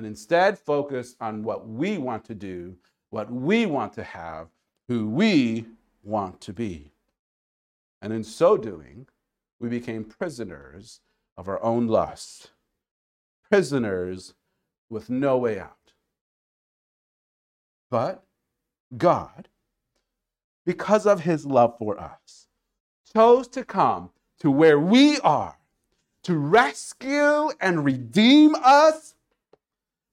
and 0.00 0.06
instead 0.06 0.58
focus 0.58 1.14
on 1.20 1.42
what 1.42 1.68
we 1.68 1.98
want 1.98 2.24
to 2.24 2.34
do, 2.34 2.74
what 3.10 3.30
we 3.30 3.66
want 3.66 3.92
to 3.92 4.02
have, 4.02 4.48
who 4.88 5.06
we 5.06 5.66
want 6.02 6.40
to 6.40 6.54
be. 6.54 6.90
And 8.00 8.10
in 8.10 8.24
so 8.24 8.56
doing, 8.56 9.08
we 9.58 9.68
became 9.68 10.04
prisoners 10.04 11.00
of 11.36 11.48
our 11.48 11.62
own 11.62 11.86
lust, 11.86 12.52
prisoners 13.50 14.32
with 14.88 15.10
no 15.10 15.36
way 15.36 15.60
out. 15.60 15.92
But 17.90 18.24
God, 18.96 19.50
because 20.64 21.04
of 21.04 21.20
his 21.20 21.44
love 21.44 21.76
for 21.78 22.00
us, 22.00 22.46
chose 23.14 23.48
to 23.48 23.66
come 23.66 24.12
to 24.38 24.50
where 24.50 24.80
we 24.80 25.20
are 25.20 25.58
to 26.22 26.38
rescue 26.38 27.50
and 27.60 27.84
redeem 27.84 28.54
us 28.64 29.14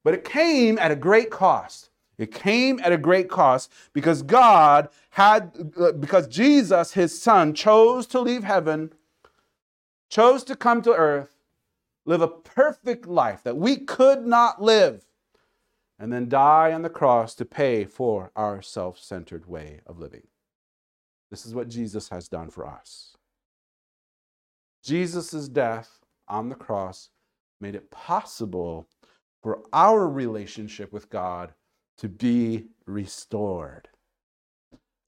but 0.08 0.14
it 0.14 0.24
came 0.24 0.80
at 0.80 0.90
a 0.90 0.96
great 0.96 1.30
cost. 1.30 1.90
It 2.18 2.34
came 2.34 2.80
at 2.82 2.94
a 2.94 2.98
great 2.98 3.28
cost 3.28 3.70
because 3.92 4.22
God 4.22 4.88
had, 5.10 5.74
uh, 5.78 5.92
because 5.92 6.30
Jesus, 6.30 6.94
his 6.94 7.22
son, 7.22 7.54
chose 7.54 8.08
to 8.08 8.22
leave 8.22 8.46
heaven, 8.46 8.94
chose 10.08 10.46
to 10.46 10.56
come 10.56 10.82
to 10.84 10.94
earth, 10.94 11.36
live 12.06 12.22
a 12.22 12.30
perfect 12.30 13.06
life 13.06 13.44
that 13.44 13.58
we 13.58 13.76
could 13.76 14.26
not 14.26 14.62
live, 14.62 15.04
and 16.00 16.14
then 16.14 16.30
die 16.30 16.72
on 16.72 16.84
the 16.84 16.90
cross 16.90 17.36
to 17.36 17.44
pay 17.44 17.84
for 17.84 18.32
our 18.34 18.62
self 18.62 18.98
centered 18.98 19.46
way 19.46 19.82
of 19.86 20.00
living. 20.00 20.28
This 21.30 21.46
is 21.46 21.54
what 21.54 21.68
Jesus 21.68 22.08
has 22.08 22.30
done 22.30 22.50
for 22.50 22.66
us. 22.66 23.18
Jesus' 24.82 25.50
death 25.50 26.00
on 26.30 26.48
the 26.48 26.56
cross 26.56 27.10
made 27.60 27.76
it 27.76 27.92
possible 27.92 28.88
for 29.42 29.60
our 29.74 30.08
relationship 30.08 30.92
with 30.92 31.10
God 31.10 31.54
to 31.98 32.10
be 32.10 32.66
restored. 32.86 33.90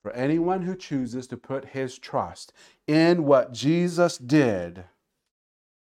For 0.02 0.12
anyone 0.12 0.62
who 0.62 0.76
chooses 0.76 1.28
to 1.28 1.38
put 1.38 1.66
his 1.66 1.98
trust 1.98 2.54
in 2.88 3.26
what 3.26 3.52
Jesus 3.52 4.18
did 4.18 4.86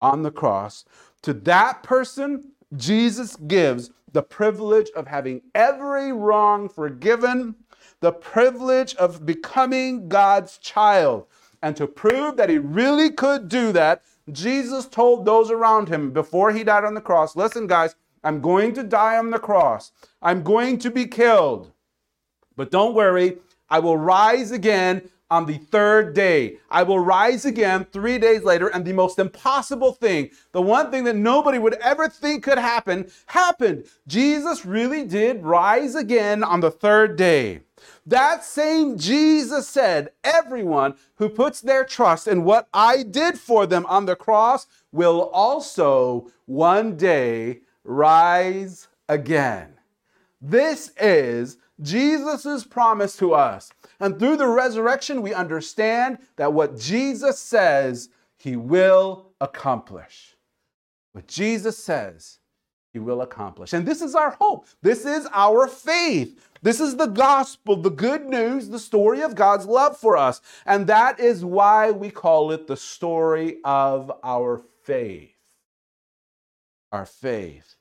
on 0.01 0.23
the 0.23 0.31
cross, 0.31 0.85
to 1.23 1.35
that 1.35 1.83
person, 1.83 2.53
Jesus 2.77 3.37
gives 3.37 3.91
the 4.13 4.23
privilege 4.23 4.89
of 4.97 5.07
having 5.07 5.43
every 5.55 6.13
wrong 6.13 6.69
forgiven, 6.69 7.55
the 8.01 8.13
privilege 8.13 8.95
of 8.95 9.27
becoming 9.27 10.09
God's 10.09 10.59
child. 10.59 11.27
And 11.63 11.77
to 11.77 11.87
prove 11.87 12.37
that 12.37 12.49
he 12.49 12.59
really 12.59 13.11
could 13.11 13.49
do 13.49 13.73
that, 13.73 14.03
Jesus 14.31 14.87
told 14.87 15.25
those 15.25 15.51
around 15.51 15.89
him 15.89 16.13
before 16.13 16.53
he 16.53 16.65
died 16.65 16.85
on 16.85 16.95
the 16.95 17.01
cross 17.01 17.37
listen, 17.37 17.67
guys, 17.67 17.97
I'm 18.25 18.41
going 18.41 18.75
to 18.75 18.83
die 18.83 19.17
on 19.17 19.31
the 19.31 19.39
cross. 19.39 19.93
I'm 20.21 20.43
going 20.43 20.79
to 20.79 20.91
be 20.91 21.07
killed. 21.07 21.73
But 22.57 22.71
don't 22.71 22.95
worry, 22.95 23.39
I 23.71 23.79
will 23.79 23.97
rise 23.97 24.51
again 24.51 25.09
on 25.31 25.47
the 25.47 25.59
third 25.59 26.15
day. 26.15 26.59
I 26.71 26.83
will 26.83 26.99
rise 26.99 27.45
again 27.45 27.87
three 27.93 28.19
days 28.19 28.43
later, 28.43 28.69
and 28.69 28.85
the 28.85 28.93
most 28.93 29.19
impossible 29.19 29.93
thing, 29.93 30.31
the 30.53 30.63
one 30.63 30.91
thing 30.91 31.05
that 31.05 31.17
nobody 31.17 31.59
would 31.59 31.75
ever 31.75 32.09
think 32.09 32.45
could 32.45 32.59
happen, 32.59 33.11
happened. 33.27 33.85
Jesus 34.07 34.65
really 34.65 35.05
did 35.05 35.45
rise 35.45 35.95
again 35.95 36.43
on 36.43 36.61
the 36.61 36.71
third 36.71 37.17
day. 37.17 37.61
That 38.07 38.43
same 38.43 38.97
Jesus 38.97 39.69
said, 39.69 40.11
Everyone 40.25 40.95
who 41.17 41.29
puts 41.29 41.61
their 41.61 41.85
trust 41.85 42.27
in 42.27 42.45
what 42.45 42.67
I 42.73 43.03
did 43.03 43.39
for 43.39 43.67
them 43.67 43.85
on 43.87 44.07
the 44.07 44.17
cross 44.17 44.67
will 44.93 45.29
also 45.33 46.31
one 46.47 46.97
day 46.97 47.61
rise 47.89 48.89
again. 49.09 49.73
This 50.41 50.93
is 51.01 51.57
Jesus' 51.81 52.65
promise 52.65 53.17
to 53.17 53.35
us. 53.35 53.73
And 53.99 54.19
through 54.19 54.37
the 54.37 54.47
resurrection, 54.47 55.23
we 55.23 55.35
understand 55.35 56.19
that 56.37 56.53
what 56.53 56.79
Jesus 56.79 57.39
says, 57.39 58.11
he 58.37 58.55
will 58.57 59.31
accomplish. 59.41 60.37
What 61.13 61.27
Jesus 61.27 61.77
says, 61.77 62.39
he 62.93 62.99
will 62.99 63.23
accomplish. 63.23 63.73
And 63.73 63.87
this 63.87 64.03
is 64.03 64.15
our 64.15 64.37
hope. 64.41 64.67
This 64.83 65.05
is 65.05 65.27
our 65.33 65.67
faith. 65.67 66.39
This 66.63 66.81
is 66.81 66.97
the 66.97 67.07
gospel, 67.07 67.77
the 67.77 67.91
good 67.91 68.27
news, 68.27 68.69
the 68.69 68.79
story 68.79 69.23
of 69.23 69.35
God's 69.35 69.67
love 69.67 69.97
for 69.97 70.17
us. 70.17 70.41
And 70.67 70.87
that 70.89 71.19
is 71.19 71.45
why 71.45 71.91
we 71.91 72.11
call 72.11 72.53
it 72.53 72.67
the 72.67 72.77
story 72.77 73.59
of 73.65 74.13
our 74.23 74.63
faith. 74.85 75.35
Our 76.93 77.07
faith 77.07 77.78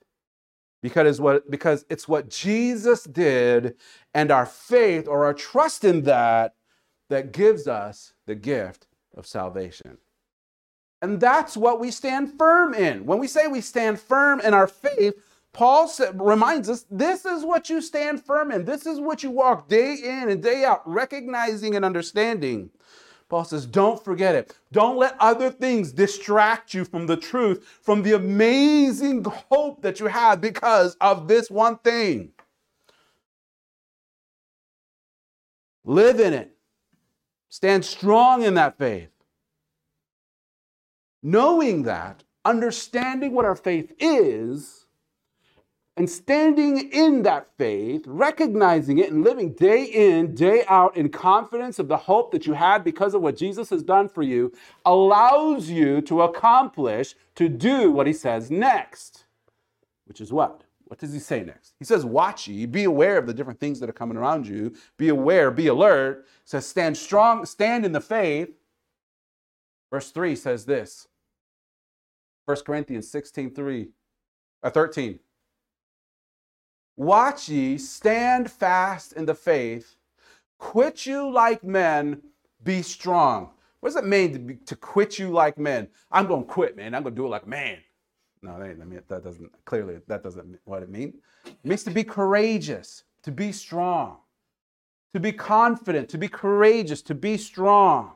because 0.88 1.20
what 1.20 1.50
because 1.52 1.86
it's 1.90 2.08
what 2.08 2.30
Jesus 2.30 3.04
did 3.04 3.76
and 4.14 4.32
our 4.32 4.46
faith 4.46 5.08
or 5.08 5.26
our 5.26 5.34
trust 5.34 5.84
in 5.84 6.04
that 6.04 6.56
that 7.10 7.32
gives 7.32 7.68
us 7.68 8.14
the 8.26 8.36
gift 8.36 8.88
of 9.16 9.28
salvation. 9.28 9.98
And 11.02 11.20
that's 11.20 11.58
what 11.58 11.80
we 11.80 11.92
stand 11.92 12.38
firm 12.38 12.74
in. 12.74 13.06
When 13.06 13.20
we 13.20 13.28
say 13.28 13.48
we 13.48 13.62
stand 13.62 14.00
firm 14.00 14.40
in 14.40 14.54
our 14.54 14.68
faith, 14.68 15.14
Paul 15.54 15.92
reminds 16.14 16.70
us 16.70 16.86
this 16.90 17.26
is 17.26 17.44
what 17.44 17.70
you 17.70 17.82
stand 17.82 18.24
firm 18.24 18.52
in. 18.52 18.66
This 18.66 18.86
is 18.86 19.00
what 19.00 19.24
you 19.24 19.32
walk 19.32 19.68
day 19.68 19.96
in 19.96 20.30
and 20.30 20.42
day 20.42 20.64
out, 20.64 20.82
recognizing 20.86 21.76
and 21.76 21.84
understanding 21.84 22.70
Paul 23.30 23.44
says, 23.44 23.66
don't 23.66 24.04
forget 24.04 24.36
it. 24.36 24.56
Don't 24.72 24.98
let 24.98 25.16
other 25.20 25.50
things 25.50 25.92
distract 25.92 26.74
you 26.74 26.86
from 26.86 27.08
the 27.08 27.18
truth, 27.18 27.80
from 27.82 28.02
the 28.02 28.14
amazing 28.14 29.26
hope 29.26 29.82
that 29.82 30.00
you 30.00 30.06
have 30.06 30.40
because 30.40 30.96
of 31.02 31.28
this 31.28 31.52
one 31.52 31.78
thing. 31.80 32.32
Live 35.84 36.20
in 36.20 36.34
it. 36.34 36.56
Stand 37.50 37.84
strong 37.84 38.44
in 38.44 38.54
that 38.54 38.78
faith. 38.78 39.10
Knowing 41.24 41.84
that, 41.84 42.24
understanding 42.46 43.34
what 43.34 43.46
our 43.46 43.56
faith 43.56 43.92
is, 44.00 44.77
and 45.98 46.08
standing 46.08 46.92
in 46.92 47.24
that 47.24 47.50
faith, 47.58 48.04
recognizing 48.06 49.00
it 49.00 49.12
and 49.12 49.24
living 49.24 49.54
day 49.54 49.84
in, 49.84 50.36
day 50.36 50.64
out 50.68 50.96
in 50.96 51.10
confidence 51.10 51.80
of 51.80 51.88
the 51.88 51.98
hope 51.98 52.32
that 52.32 52.46
you 52.46 52.54
had 52.54 52.84
because 52.84 53.16
of 53.16 53.24
what 53.24 53.36
Jesus 53.36 53.72
has 53.72 53.82
done 53.82 54.08
for 54.08 54.22
you 54.22 54.54
allows 54.86 55.72
you 55.72 56.00
to 56.02 56.22
accomplish, 56.22 57.16
to 57.36 57.50
do 57.50 57.92
what 57.92 58.06
he 58.06 58.14
says 58.14 58.52
next. 58.52 59.26
Which 60.06 60.22
is 60.22 60.32
what? 60.32 60.64
What 60.86 61.00
does 61.00 61.14
he 61.14 61.20
say 61.20 61.44
next? 61.44 61.74
He 61.80 61.86
says, 61.86 62.06
Watch 62.06 62.48
ye, 62.48 62.68
be 62.68 62.84
aware 62.84 63.18
of 63.18 63.26
the 63.26 63.34
different 63.34 63.60
things 63.60 63.80
that 63.80 63.90
are 63.90 63.94
coming 63.94 64.18
around 64.18 64.48
you. 64.48 64.76
Be 64.98 65.10
aware, 65.10 65.50
be 65.50 65.68
alert. 65.68 66.26
He 66.28 66.50
says, 66.50 66.68
Stand 66.68 66.96
strong, 66.96 67.44
stand 67.46 67.86
in 67.86 67.92
the 67.92 68.00
faith. 68.00 68.50
Verse 69.92 70.12
3 70.12 70.36
says 70.36 70.66
this 70.66 71.08
1 72.46 72.58
Corinthians 72.66 73.10
16 73.10 73.54
3, 73.56 73.90
uh, 74.62 74.70
13. 74.70 75.20
Watch 76.98 77.48
ye, 77.48 77.78
stand 77.78 78.50
fast 78.50 79.14
in 79.14 79.28
the 79.28 79.36
faith, 79.36 79.96
quit 80.58 81.06
you 81.06 81.32
like 81.32 81.64
men, 81.64 82.24
be 82.64 82.82
strong. 82.82 83.52
What 83.80 83.90
does 83.90 84.04
it 84.04 84.08
mean 84.08 84.34
to, 84.34 84.40
be, 84.40 84.56
to 84.56 84.76
quit 84.76 85.20
you 85.20 85.30
like 85.30 85.60
men? 85.60 85.88
I'm 86.12 86.26
going 86.26 86.46
to 86.46 86.52
quit, 86.52 86.76
man. 86.76 86.96
I'm 86.96 87.04
going 87.04 87.14
to 87.14 87.22
do 87.22 87.28
it 87.28 87.30
like 87.30 87.46
a 87.46 87.50
man. 87.50 87.78
No, 88.42 88.58
that, 88.58 88.80
mean, 88.80 89.02
that 89.08 89.24
doesn't, 89.24 89.52
clearly, 89.66 90.00
that 90.08 90.24
doesn't 90.24 90.60
what 90.66 90.82
it 90.82 90.90
means. 90.90 91.14
It 91.46 91.56
means 91.64 91.84
to 91.84 91.92
be 91.92 92.04
courageous, 92.04 93.04
to 93.22 93.32
be 93.32 93.52
strong, 93.52 94.18
to 95.14 95.20
be 95.20 95.32
confident, 95.32 96.10
to 96.10 96.18
be 96.18 96.28
courageous, 96.28 97.04
to 97.04 97.16
be 97.16 97.38
strong. 97.38 98.14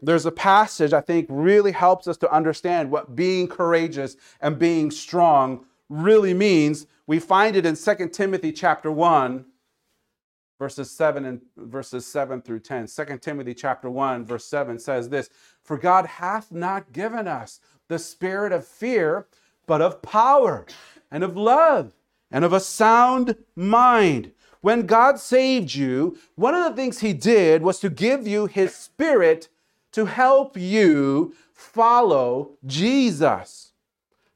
There's 0.00 0.26
a 0.26 0.32
passage 0.32 0.92
I 0.92 1.00
think 1.00 1.26
really 1.28 1.72
helps 1.72 2.06
us 2.06 2.16
to 2.18 2.32
understand 2.32 2.90
what 2.90 3.16
being 3.16 3.48
courageous 3.48 4.16
and 4.40 4.58
being 4.58 4.92
strong 4.92 5.66
really 5.88 6.34
means, 6.34 6.86
we 7.06 7.18
find 7.18 7.56
it 7.56 7.66
in 7.66 7.76
2 7.76 8.08
Timothy 8.08 8.52
chapter 8.52 8.90
1, 8.90 9.44
verses 10.58 10.90
7 10.90 11.24
and 11.24 11.40
verses 11.56 12.06
7 12.06 12.40
through 12.42 12.60
10. 12.60 12.86
2 12.86 13.18
Timothy 13.18 13.54
chapter 13.54 13.90
1, 13.90 14.24
verse 14.24 14.46
7 14.46 14.78
says 14.78 15.08
this: 15.08 15.28
For 15.62 15.76
God 15.76 16.06
hath 16.06 16.50
not 16.52 16.92
given 16.92 17.28
us 17.28 17.60
the 17.88 17.98
spirit 17.98 18.52
of 18.52 18.66
fear, 18.66 19.26
but 19.66 19.82
of 19.82 20.02
power 20.02 20.66
and 21.10 21.22
of 21.24 21.36
love 21.36 21.94
and 22.30 22.44
of 22.44 22.52
a 22.52 22.60
sound 22.60 23.36
mind. 23.54 24.32
When 24.60 24.86
God 24.86 25.18
saved 25.18 25.74
you, 25.74 26.16
one 26.36 26.54
of 26.54 26.64
the 26.64 26.74
things 26.74 27.00
He 27.00 27.12
did 27.12 27.62
was 27.62 27.80
to 27.80 27.90
give 27.90 28.26
you 28.26 28.46
His 28.46 28.74
Spirit 28.74 29.48
to 29.92 30.06
help 30.06 30.56
you 30.56 31.34
follow 31.52 32.52
Jesus. 32.64 33.63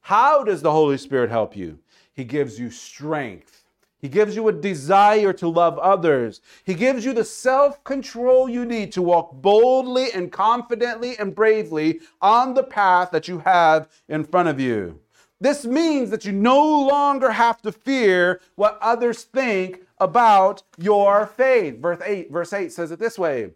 How 0.09 0.43
does 0.43 0.63
the 0.63 0.71
Holy 0.71 0.97
Spirit 0.97 1.29
help 1.29 1.55
you? 1.55 1.77
He 2.15 2.23
gives 2.23 2.59
you 2.59 2.71
strength. 2.71 3.63
He 3.99 4.09
gives 4.09 4.35
you 4.35 4.47
a 4.47 4.51
desire 4.51 5.33
to 5.33 5.47
love 5.47 5.77
others. 5.77 6.41
He 6.63 6.73
gives 6.73 7.05
you 7.05 7.13
the 7.13 7.23
self 7.23 7.83
control 7.83 8.49
you 8.49 8.65
need 8.65 8.91
to 8.93 9.03
walk 9.03 9.33
boldly 9.33 10.11
and 10.11 10.31
confidently 10.31 11.15
and 11.19 11.35
bravely 11.35 11.99
on 12.23 12.55
the 12.55 12.63
path 12.63 13.11
that 13.11 13.27
you 13.27 13.37
have 13.45 13.87
in 14.07 14.23
front 14.23 14.49
of 14.49 14.59
you. 14.59 14.99
This 15.39 15.63
means 15.63 16.09
that 16.09 16.25
you 16.25 16.31
no 16.31 16.59
longer 16.87 17.29
have 17.29 17.61
to 17.61 17.71
fear 17.71 18.41
what 18.55 18.79
others 18.81 19.25
think 19.25 19.83
about 19.99 20.63
your 20.79 21.27
faith. 21.27 21.79
Verse 21.79 22.01
8, 22.03 22.31
verse 22.31 22.51
8 22.51 22.71
says 22.71 22.89
it 22.89 22.97
this 22.97 23.19
way. 23.19 23.51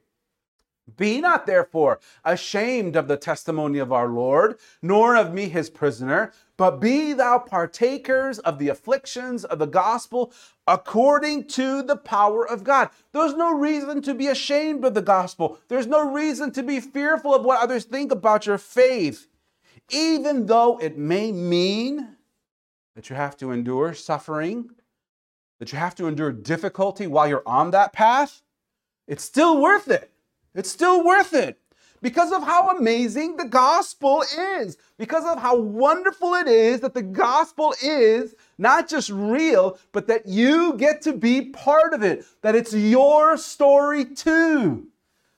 Be 0.97 1.21
not 1.21 1.45
therefore 1.45 1.99
ashamed 2.25 2.95
of 2.95 3.07
the 3.07 3.17
testimony 3.17 3.79
of 3.79 3.93
our 3.93 4.09
Lord, 4.09 4.59
nor 4.81 5.15
of 5.15 5.33
me 5.33 5.47
his 5.47 5.69
prisoner, 5.69 6.33
but 6.57 6.79
be 6.79 7.13
thou 7.13 7.39
partakers 7.39 8.39
of 8.39 8.59
the 8.59 8.69
afflictions 8.69 9.45
of 9.45 9.59
the 9.59 9.67
gospel 9.67 10.33
according 10.67 11.47
to 11.47 11.81
the 11.83 11.95
power 11.95 12.47
of 12.47 12.63
God. 12.63 12.89
There's 13.11 13.33
no 13.33 13.53
reason 13.53 14.01
to 14.03 14.13
be 14.13 14.27
ashamed 14.27 14.83
of 14.83 14.93
the 14.93 15.01
gospel. 15.01 15.59
There's 15.69 15.87
no 15.87 16.11
reason 16.11 16.51
to 16.51 16.63
be 16.63 16.79
fearful 16.79 17.33
of 17.33 17.45
what 17.45 17.61
others 17.61 17.85
think 17.85 18.11
about 18.11 18.45
your 18.45 18.57
faith 18.57 19.27
even 19.89 20.45
though 20.45 20.77
it 20.79 20.97
may 20.97 21.31
mean 21.31 22.15
that 22.95 23.09
you 23.09 23.15
have 23.15 23.35
to 23.37 23.51
endure 23.51 23.93
suffering, 23.93 24.69
that 25.59 25.71
you 25.71 25.79
have 25.79 25.95
to 25.95 26.07
endure 26.07 26.31
difficulty 26.31 27.07
while 27.07 27.27
you're 27.27 27.47
on 27.47 27.71
that 27.71 27.93
path, 27.93 28.41
it's 29.07 29.23
still 29.23 29.61
worth 29.61 29.89
it. 29.89 30.11
It's 30.55 30.71
still 30.71 31.03
worth 31.03 31.33
it 31.33 31.59
because 32.01 32.31
of 32.33 32.43
how 32.43 32.67
amazing 32.67 33.37
the 33.37 33.45
gospel 33.45 34.23
is, 34.59 34.77
because 34.97 35.25
of 35.25 35.41
how 35.41 35.57
wonderful 35.57 36.33
it 36.35 36.47
is 36.47 36.81
that 36.81 36.93
the 36.93 37.01
gospel 37.01 37.73
is 37.81 38.35
not 38.57 38.89
just 38.89 39.09
real, 39.09 39.79
but 39.93 40.07
that 40.07 40.27
you 40.27 40.75
get 40.75 41.01
to 41.03 41.13
be 41.13 41.49
part 41.49 41.93
of 41.93 42.03
it, 42.03 42.25
that 42.41 42.55
it's 42.55 42.73
your 42.73 43.37
story 43.37 44.05
too. 44.05 44.85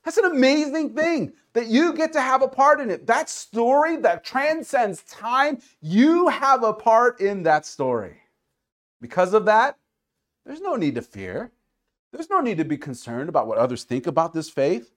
That's 0.03 0.17
an 0.17 0.25
amazing 0.25 0.95
thing 0.95 1.34
that 1.53 1.67
you 1.67 1.93
get 1.93 2.13
to 2.13 2.22
have 2.22 2.41
a 2.41 2.48
part 2.48 2.81
in 2.81 2.89
it. 2.91 3.07
That 3.07 3.29
story 3.29 3.95
that 3.98 4.24
transcends 4.24 5.03
time, 5.03 5.60
you 5.81 6.27
have 6.27 6.63
a 6.63 6.74
part 6.74 7.22
in 7.22 7.43
that 7.43 7.65
story. 7.65 8.17
Because 9.01 9.34
of 9.34 9.45
that, 9.45 9.77
there's 10.45 10.62
no 10.62 10.75
need 10.75 10.95
to 10.95 11.01
fear. 11.01 11.51
There's 12.12 12.29
no 12.29 12.39
need 12.39 12.57
to 12.57 12.65
be 12.65 12.77
concerned 12.77 13.29
about 13.29 13.48
what 13.48 13.57
others 13.57 13.84
think 13.84 14.07
about 14.07 14.34
this 14.34 14.50
faith. 14.50 14.95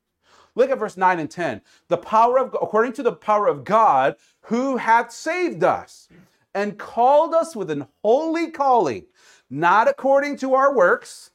Look 0.58 0.70
at 0.70 0.78
verse 0.78 0.96
9 0.96 1.20
and 1.20 1.30
10. 1.30 1.62
The 1.88 1.96
power 1.96 2.38
of 2.38 2.54
according 2.60 2.92
to 2.94 3.02
the 3.02 3.12
power 3.12 3.46
of 3.46 3.64
God 3.64 4.16
who 4.42 4.76
hath 4.76 5.12
saved 5.12 5.64
us 5.64 6.08
and 6.52 6.78
called 6.78 7.32
us 7.32 7.56
with 7.56 7.70
an 7.70 7.86
holy 8.02 8.50
calling, 8.50 9.06
not 9.48 9.88
according 9.88 10.36
to 10.38 10.54
our 10.54 10.74
works, 10.74 11.30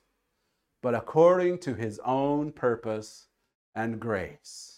but 0.81 0.93
according 0.93 1.59
to 1.59 1.73
his 1.73 1.99
own 2.05 2.51
purpose 2.51 3.27
and 3.73 3.99
grace 3.99 4.73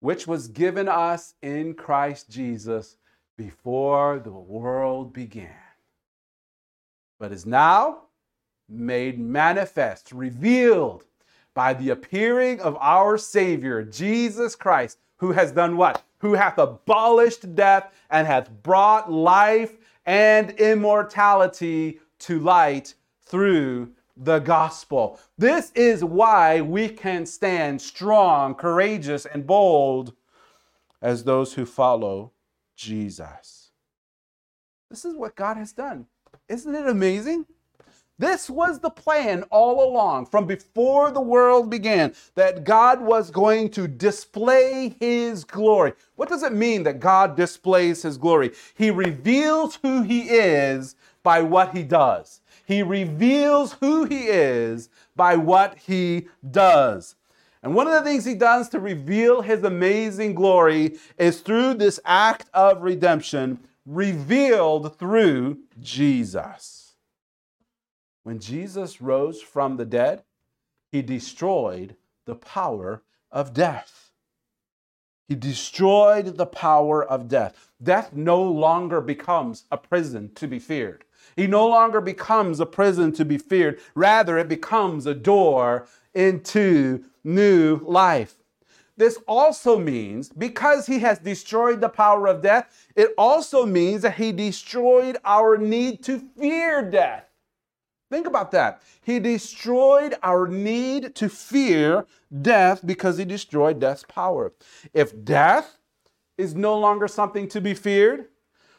which 0.00 0.26
was 0.26 0.46
given 0.46 0.88
us 0.88 1.34
in 1.42 1.74
Christ 1.74 2.30
Jesus 2.30 2.96
before 3.36 4.20
the 4.20 4.30
world 4.30 5.12
began, 5.12 5.50
but 7.18 7.32
is 7.32 7.44
now 7.44 8.02
made 8.68 9.18
manifest, 9.18 10.12
revealed 10.12 11.04
by 11.56 11.72
the 11.72 11.88
appearing 11.88 12.60
of 12.60 12.76
our 12.82 13.16
Savior, 13.16 13.82
Jesus 13.82 14.54
Christ, 14.54 14.98
who 15.16 15.32
has 15.32 15.50
done 15.50 15.78
what? 15.78 16.04
Who 16.18 16.34
hath 16.34 16.58
abolished 16.58 17.54
death 17.54 17.94
and 18.10 18.26
hath 18.26 18.50
brought 18.62 19.10
life 19.10 19.72
and 20.04 20.50
immortality 20.50 21.98
to 22.20 22.38
light 22.38 22.94
through 23.22 23.90
the 24.18 24.38
gospel. 24.38 25.18
This 25.38 25.72
is 25.74 26.04
why 26.04 26.60
we 26.60 26.90
can 26.90 27.24
stand 27.24 27.80
strong, 27.80 28.54
courageous, 28.54 29.24
and 29.24 29.46
bold 29.46 30.12
as 31.00 31.24
those 31.24 31.54
who 31.54 31.64
follow 31.64 32.32
Jesus. 32.76 33.70
This 34.90 35.06
is 35.06 35.16
what 35.16 35.34
God 35.34 35.56
has 35.56 35.72
done. 35.72 36.06
Isn't 36.50 36.74
it 36.74 36.86
amazing? 36.86 37.46
This 38.18 38.48
was 38.48 38.78
the 38.78 38.88
plan 38.90 39.42
all 39.50 39.86
along, 39.86 40.26
from 40.26 40.46
before 40.46 41.10
the 41.10 41.20
world 41.20 41.68
began, 41.68 42.14
that 42.34 42.64
God 42.64 43.02
was 43.02 43.30
going 43.30 43.68
to 43.70 43.86
display 43.86 44.96
his 44.98 45.44
glory. 45.44 45.92
What 46.14 46.30
does 46.30 46.42
it 46.42 46.54
mean 46.54 46.82
that 46.84 46.98
God 46.98 47.36
displays 47.36 48.02
his 48.02 48.16
glory? 48.16 48.52
He 48.74 48.90
reveals 48.90 49.78
who 49.82 50.02
he 50.02 50.22
is 50.30 50.96
by 51.22 51.42
what 51.42 51.76
he 51.76 51.82
does. 51.82 52.40
He 52.64 52.82
reveals 52.82 53.74
who 53.74 54.04
he 54.04 54.28
is 54.28 54.88
by 55.14 55.36
what 55.36 55.76
he 55.76 56.28
does. 56.50 57.16
And 57.62 57.74
one 57.74 57.86
of 57.86 57.92
the 57.92 58.02
things 58.02 58.24
he 58.24 58.34
does 58.34 58.70
to 58.70 58.80
reveal 58.80 59.42
his 59.42 59.62
amazing 59.62 60.34
glory 60.34 60.98
is 61.18 61.40
through 61.40 61.74
this 61.74 62.00
act 62.04 62.48
of 62.54 62.80
redemption 62.80 63.58
revealed 63.84 64.98
through 64.98 65.58
Jesus. 65.80 66.85
When 68.26 68.40
Jesus 68.40 69.00
rose 69.00 69.40
from 69.40 69.76
the 69.76 69.84
dead, 69.84 70.24
he 70.90 71.00
destroyed 71.00 71.94
the 72.24 72.34
power 72.34 73.04
of 73.30 73.54
death. 73.54 74.10
He 75.28 75.36
destroyed 75.36 76.36
the 76.36 76.44
power 76.44 77.04
of 77.04 77.28
death. 77.28 77.70
Death 77.80 78.14
no 78.14 78.42
longer 78.42 79.00
becomes 79.00 79.66
a 79.70 79.76
prison 79.76 80.32
to 80.34 80.48
be 80.48 80.58
feared. 80.58 81.04
He 81.36 81.46
no 81.46 81.68
longer 81.68 82.00
becomes 82.00 82.58
a 82.58 82.66
prison 82.66 83.12
to 83.12 83.24
be 83.24 83.38
feared. 83.38 83.78
Rather, 83.94 84.38
it 84.38 84.48
becomes 84.48 85.06
a 85.06 85.14
door 85.14 85.86
into 86.12 87.04
new 87.22 87.76
life. 87.84 88.34
This 88.96 89.20
also 89.28 89.78
means, 89.78 90.30
because 90.30 90.86
he 90.86 90.98
has 90.98 91.20
destroyed 91.20 91.80
the 91.80 91.88
power 91.88 92.26
of 92.26 92.42
death, 92.42 92.88
it 92.96 93.10
also 93.16 93.64
means 93.64 94.02
that 94.02 94.16
he 94.16 94.32
destroyed 94.32 95.16
our 95.24 95.56
need 95.56 96.02
to 96.02 96.18
fear 96.36 96.82
death. 96.82 97.22
Think 98.10 98.26
about 98.26 98.52
that. 98.52 98.82
He 99.02 99.18
destroyed 99.18 100.14
our 100.22 100.46
need 100.46 101.14
to 101.16 101.28
fear 101.28 102.06
death 102.42 102.86
because 102.86 103.18
he 103.18 103.24
destroyed 103.24 103.80
death's 103.80 104.04
power. 104.04 104.52
If 104.94 105.24
death 105.24 105.78
is 106.38 106.54
no 106.54 106.78
longer 106.78 107.08
something 107.08 107.48
to 107.48 107.60
be 107.60 107.74
feared, 107.74 108.26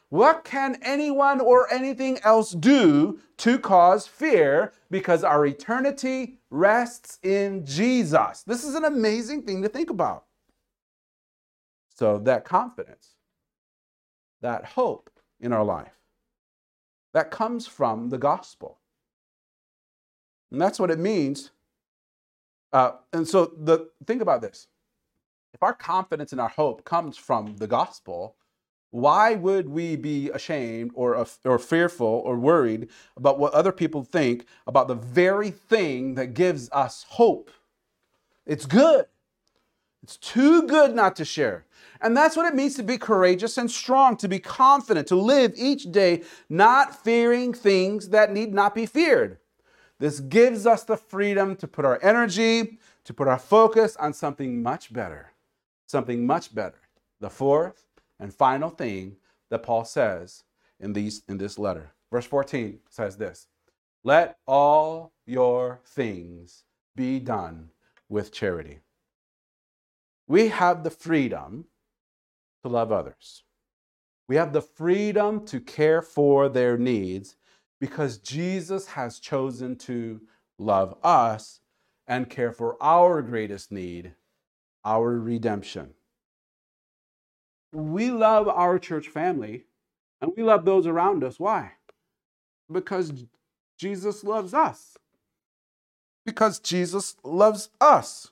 what 0.10 0.46
can 0.46 0.78
anyone 0.82 1.42
or 1.42 1.72
anything 1.72 2.20
else 2.24 2.52
do 2.52 3.20
to 3.38 3.60
cause 3.60 4.08
fear? 4.08 4.72
Because 4.90 5.24
our 5.24 5.46
eternity 5.46 6.40
rests 6.50 7.20
in 7.24 7.66
Jesus. 7.66 8.44
This 8.44 8.64
is 8.64 8.76
an 8.76 8.86
amazing 8.86 9.44
thing 9.44 9.62
to 9.64 9.70
think 9.70 9.90
about. 9.90 10.24
So, 11.94 12.20
that 12.20 12.46
confidence, 12.46 13.16
that 14.42 14.64
hope 14.64 15.10
in 15.42 15.52
our 15.52 15.64
life, 15.64 16.00
that 17.14 17.32
comes 17.32 17.68
from 17.68 18.10
the 18.10 18.20
gospel. 18.20 18.80
And 20.52 20.62
that's 20.62 20.80
what 20.80 20.92
it 20.92 21.00
means. 21.00 21.52
Uh, 22.74 22.92
and 23.14 23.28
so, 23.28 23.54
the 23.58 23.90
think 24.06 24.22
about 24.22 24.42
this: 24.42 24.68
if 25.54 25.64
our 25.64 25.74
confidence 25.74 26.32
and 26.32 26.42
our 26.42 26.50
hope 26.50 26.84
comes 26.84 27.18
from 27.18 27.58
the 27.58 27.68
gospel, 27.68 28.36
why 28.92 29.36
would 29.36 29.70
we 29.70 29.96
be 29.96 30.30
ashamed 30.30 30.92
or, 30.94 31.26
or 31.44 31.60
fearful 31.60 32.08
or 32.08 32.38
worried 32.38 32.90
about 33.16 33.40
what 33.40 33.54
other 33.54 33.72
people 33.72 34.04
think 34.04 34.46
about 34.66 34.88
the 34.88 34.96
very 34.96 35.52
thing 35.52 36.16
that 36.16 36.34
gives 36.34 36.70
us 36.72 37.06
hope? 37.10 37.52
It's 38.46 38.66
good. 38.66 39.06
It's 40.04 40.18
too 40.18 40.64
good 40.64 40.96
not 40.96 41.16
to 41.18 41.26
share. 41.26 41.66
And 42.00 42.16
that's 42.16 42.38
what 42.38 42.46
it 42.46 42.56
means 42.56 42.76
to 42.76 42.84
be 42.84 42.98
courageous 42.98 43.58
and 43.58 43.70
strong, 43.70 44.16
to 44.18 44.28
be 44.28 44.40
confident, 44.40 45.08
to 45.08 45.16
live 45.16 45.54
each 45.56 45.92
day 45.92 46.24
not 46.48 47.04
fearing 47.04 47.54
things 47.54 48.10
that 48.10 48.32
need 48.32 48.54
not 48.54 48.74
be 48.74 48.86
feared. 48.86 49.38
This 50.00 50.20
gives 50.20 50.68
us 50.68 50.84
the 50.84 50.98
freedom 50.98 51.56
to 51.56 51.68
put 51.68 51.86
our 51.86 52.00
energy, 52.04 52.78
to 53.04 53.14
put 53.14 53.28
our 53.28 53.40
focus 53.40 53.96
on 53.96 54.14
something 54.14 54.62
much 54.62 54.94
better. 54.94 55.34
Something 55.88 56.26
much 56.26 56.54
better. 56.54 56.80
The 57.20 57.30
fourth 57.30 57.86
and 58.20 58.34
final 58.34 58.70
thing 58.70 59.18
that 59.50 59.64
Paul 59.64 59.86
says 59.86 60.44
in, 60.80 60.94
these, 60.94 61.24
in 61.28 61.38
this 61.38 61.58
letter. 61.58 61.92
Verse 62.12 62.26
14 62.26 62.80
says 62.90 63.18
this 63.18 63.48
Let 64.04 64.38
all 64.46 65.14
your 65.26 65.80
things 65.86 66.64
be 66.96 67.20
done 67.20 67.70
with 68.10 68.32
charity. 68.32 68.80
We 70.28 70.50
have 70.50 70.84
the 70.84 70.92
freedom 70.92 71.66
to 72.64 72.70
love 72.70 72.92
others. 72.92 73.44
We 74.28 74.36
have 74.36 74.52
the 74.52 74.62
freedom 74.62 75.46
to 75.46 75.62
care 75.62 76.02
for 76.02 76.50
their 76.50 76.78
needs 76.78 77.38
because 77.80 78.18
Jesus 78.18 78.88
has 78.88 79.20
chosen 79.20 79.76
to 79.78 80.22
love 80.58 80.98
us 81.04 81.60
and 82.08 82.30
care 82.30 82.52
for 82.52 82.82
our 82.82 83.22
greatest 83.22 83.72
need, 83.72 84.14
our 84.84 85.20
redemption. 85.20 85.92
We 87.74 88.10
love 88.12 88.48
our 88.48 88.80
church 88.80 89.08
family 89.10 89.66
and 90.22 90.32
we 90.36 90.44
love 90.44 90.66
those 90.66 90.88
around 90.88 91.24
us. 91.24 91.40
Why? 91.40 91.74
Because 92.72 93.14
Jesus 93.78 94.24
loves 94.24 94.54
us. 94.54 94.98
Because 96.26 96.60
Jesus 96.60 97.16
loves 97.24 97.70
us 97.80 98.32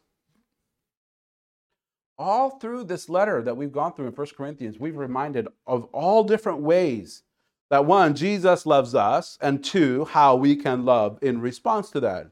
all 2.17 2.51
through 2.59 2.85
this 2.85 3.09
letter 3.09 3.41
that 3.41 3.57
we've 3.57 3.71
gone 3.71 3.93
through 3.93 4.07
in 4.07 4.13
1 4.13 4.27
Corinthians, 4.37 4.79
we've 4.79 4.97
reminded 4.97 5.47
of 5.67 5.85
all 5.91 6.23
different 6.23 6.59
ways 6.59 7.23
that 7.69 7.85
one, 7.85 8.15
Jesus 8.15 8.65
loves 8.65 8.93
us, 8.93 9.37
and 9.41 9.63
two, 9.63 10.05
how 10.05 10.35
we 10.35 10.55
can 10.55 10.85
love 10.85 11.17
in 11.21 11.41
response 11.41 11.89
to 11.91 11.99
that. 12.01 12.27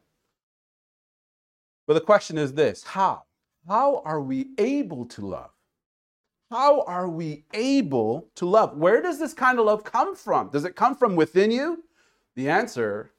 But 1.88 1.96
the 1.96 2.02
question 2.02 2.38
is 2.38 2.54
this 2.54 2.84
how? 2.84 3.24
How 3.67 4.02
are 4.06 4.22
we 4.22 4.50
able 4.58 5.06
to 5.06 5.26
love? 5.26 5.50
How 6.52 6.82
are 6.84 7.10
we 7.10 7.46
able 7.54 8.28
to 8.36 8.46
love? 8.46 8.78
Where 8.78 9.02
does 9.02 9.17
this 9.17 9.34
kind 9.34 9.58
of 9.58 9.65
love 9.65 9.84
come 9.84 10.15
from? 10.15 10.50
Does 10.50 10.65
it 10.65 10.76
come 10.76 10.96
from 10.96 11.15
within 11.15 11.50
you? 11.50 11.84
The 12.36 12.50
answer 12.50 13.12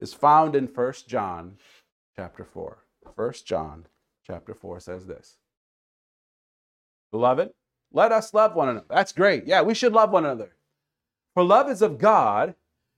is 0.00 0.14
found 0.14 0.54
in 0.54 0.66
1 0.66 0.92
John 1.08 1.56
chapter 2.16 2.44
4. 2.44 2.78
1 3.14 3.32
John 3.44 3.86
chapter 4.26 4.54
4 4.54 4.80
says 4.80 5.06
this. 5.06 5.36
Beloved, 7.10 7.50
let 7.92 8.12
us 8.12 8.32
love 8.32 8.54
one 8.54 8.68
another. 8.68 8.86
That's 8.88 9.12
great. 9.12 9.46
Yeah, 9.46 9.62
we 9.62 9.74
should 9.74 9.92
love 9.92 10.10
one 10.10 10.24
another. 10.24 10.54
For 11.34 11.44
love 11.44 11.68
is 11.70 11.82
of 11.82 11.98
God, 11.98 12.54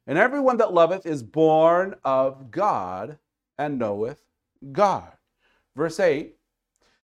and 0.07 0.19
everyone 0.19 0.57
that 0.57 0.73
loveth 0.73 1.07
is 1.07 1.23
born 1.23 1.95
of 2.05 2.51
God 2.51 3.19
and 3.59 3.79
knoweth 3.79 4.23
God. 4.73 5.13
Verse 5.77 6.01
8 6.01 6.37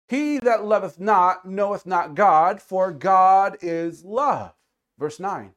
He 0.08 0.40
that 0.40 0.66
loveth 0.66 1.00
not 1.00 1.48
knoweth 1.48 1.86
not 1.86 2.16
God, 2.16 2.62
for 2.62 2.92
God 2.92 3.58
is 3.62 4.04
love. 4.04 4.54
Verse 4.98 5.20
9 5.20 5.54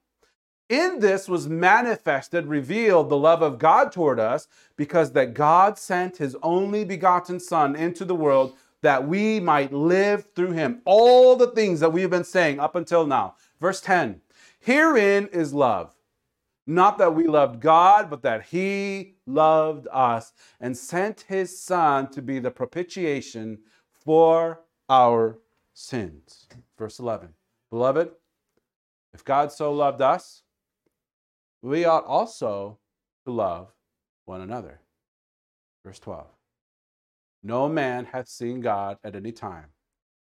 in 0.68 0.98
this 0.98 1.28
was 1.28 1.48
manifested, 1.48 2.46
revealed 2.46 3.08
the 3.08 3.16
love 3.16 3.40
of 3.40 3.58
God 3.58 3.92
toward 3.92 4.18
us, 4.18 4.48
because 4.76 5.12
that 5.12 5.32
God 5.32 5.78
sent 5.78 6.16
his 6.16 6.36
only 6.42 6.84
begotten 6.84 7.38
Son 7.38 7.76
into 7.76 8.04
the 8.04 8.16
world 8.16 8.56
that 8.82 9.06
we 9.06 9.38
might 9.38 9.72
live 9.72 10.26
through 10.34 10.52
him. 10.52 10.82
All 10.84 11.36
the 11.36 11.52
things 11.52 11.80
that 11.80 11.92
we've 11.92 12.10
been 12.10 12.24
saying 12.24 12.58
up 12.58 12.74
until 12.74 13.06
now. 13.06 13.36
Verse 13.60 13.80
10 13.80 14.20
Herein 14.66 15.28
is 15.28 15.54
love. 15.54 15.92
Not 16.66 16.98
that 16.98 17.14
we 17.14 17.28
loved 17.28 17.60
God, 17.60 18.10
but 18.10 18.22
that 18.22 18.46
he 18.46 19.14
loved 19.24 19.86
us 19.92 20.32
and 20.60 20.76
sent 20.76 21.20
his 21.28 21.56
Son 21.56 22.10
to 22.10 22.20
be 22.20 22.40
the 22.40 22.50
propitiation 22.50 23.58
for 23.92 24.62
our 24.88 25.38
sins. 25.72 26.48
Verse 26.76 26.98
11 26.98 27.28
Beloved, 27.70 28.10
if 29.14 29.24
God 29.24 29.52
so 29.52 29.72
loved 29.72 30.02
us, 30.02 30.42
we 31.62 31.84
ought 31.84 32.04
also 32.04 32.78
to 33.24 33.32
love 33.32 33.72
one 34.24 34.40
another. 34.40 34.80
Verse 35.84 36.00
12 36.00 36.26
no 37.46 37.68
man 37.68 38.06
hath 38.06 38.28
seen 38.28 38.60
God 38.60 38.98
at 39.04 39.14
any 39.14 39.30
time. 39.30 39.66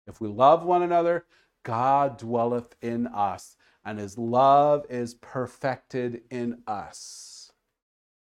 If 0.08 0.21
we 0.21 0.30
love 0.30 0.63
one 0.63 0.84
another, 0.84 1.25
God 1.63 2.17
dwelleth 2.17 2.78
in 2.82 3.08
us, 3.08 3.58
and 3.89 3.97
his 3.97 4.19
love 4.19 4.86
is 4.88 5.15
perfected 5.15 6.21
in 6.30 6.62
us. 6.67 7.52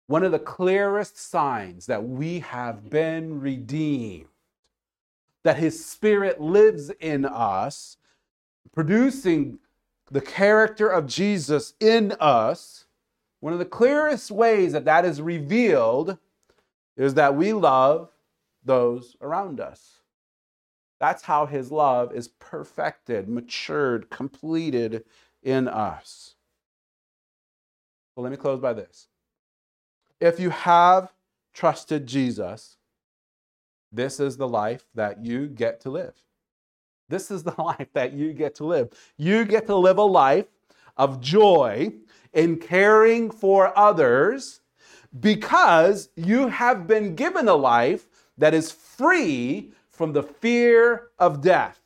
One 0.06 0.22
of 0.22 0.30
the 0.30 0.38
clearest 0.38 1.16
signs 1.16 1.86
that 1.86 2.06
we 2.06 2.40
have 2.40 2.90
been 2.90 3.40
redeemed, 3.40 4.26
that 5.44 5.56
his 5.56 5.82
spirit 5.82 6.42
lives 6.42 6.90
in 7.00 7.24
us, 7.24 7.96
producing 8.74 9.58
the 10.10 10.20
character 10.20 10.88
of 10.88 11.06
Jesus 11.06 11.72
in 11.80 12.12
us, 12.20 12.84
one 13.40 13.54
of 13.54 13.58
the 13.58 13.64
clearest 13.64 14.30
ways 14.30 14.74
that 14.74 14.84
that 14.84 15.06
is 15.06 15.22
revealed 15.22 16.18
is 16.98 17.14
that 17.14 17.34
we 17.34 17.54
love 17.54 18.10
those 18.62 19.16
around 19.22 19.60
us. 19.60 20.00
That's 21.00 21.22
how 21.22 21.46
his 21.46 21.72
love 21.72 22.12
is 22.14 22.28
perfected, 22.28 23.26
matured, 23.26 24.10
completed 24.10 25.04
in 25.46 25.68
us. 25.68 26.34
Well, 28.14 28.24
let 28.24 28.30
me 28.30 28.36
close 28.36 28.60
by 28.60 28.72
this. 28.72 29.06
If 30.20 30.40
you 30.40 30.50
have 30.50 31.12
trusted 31.54 32.06
Jesus, 32.06 32.76
this 33.92 34.18
is 34.18 34.36
the 34.36 34.48
life 34.48 34.84
that 34.94 35.24
you 35.24 35.46
get 35.46 35.80
to 35.82 35.90
live. 35.90 36.14
This 37.08 37.30
is 37.30 37.44
the 37.44 37.54
life 37.62 37.88
that 37.92 38.12
you 38.12 38.32
get 38.32 38.56
to 38.56 38.64
live. 38.64 38.90
You 39.16 39.44
get 39.44 39.66
to 39.66 39.76
live 39.76 39.98
a 39.98 40.02
life 40.02 40.46
of 40.96 41.20
joy 41.20 41.92
in 42.32 42.56
caring 42.56 43.30
for 43.30 43.76
others 43.78 44.62
because 45.20 46.08
you 46.16 46.48
have 46.48 46.88
been 46.88 47.14
given 47.14 47.46
a 47.48 47.54
life 47.54 48.08
that 48.36 48.52
is 48.52 48.72
free 48.72 49.72
from 49.90 50.12
the 50.12 50.24
fear 50.24 51.08
of 51.18 51.40
death. 51.40 51.85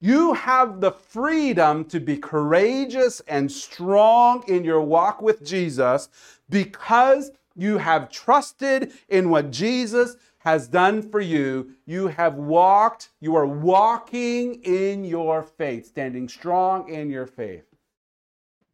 You 0.00 0.34
have 0.34 0.80
the 0.80 0.92
freedom 0.92 1.84
to 1.86 1.98
be 1.98 2.18
courageous 2.18 3.20
and 3.26 3.50
strong 3.50 4.44
in 4.46 4.62
your 4.62 4.80
walk 4.80 5.20
with 5.20 5.44
Jesus 5.44 6.08
because 6.48 7.32
you 7.56 7.78
have 7.78 8.08
trusted 8.08 8.92
in 9.08 9.28
what 9.28 9.50
Jesus 9.50 10.16
has 10.38 10.68
done 10.68 11.02
for 11.02 11.20
you. 11.20 11.72
You 11.84 12.06
have 12.06 12.34
walked, 12.34 13.10
you 13.20 13.34
are 13.34 13.46
walking 13.46 14.62
in 14.62 15.04
your 15.04 15.42
faith, 15.42 15.86
standing 15.86 16.28
strong 16.28 16.88
in 16.88 17.10
your 17.10 17.26
faith. 17.26 17.64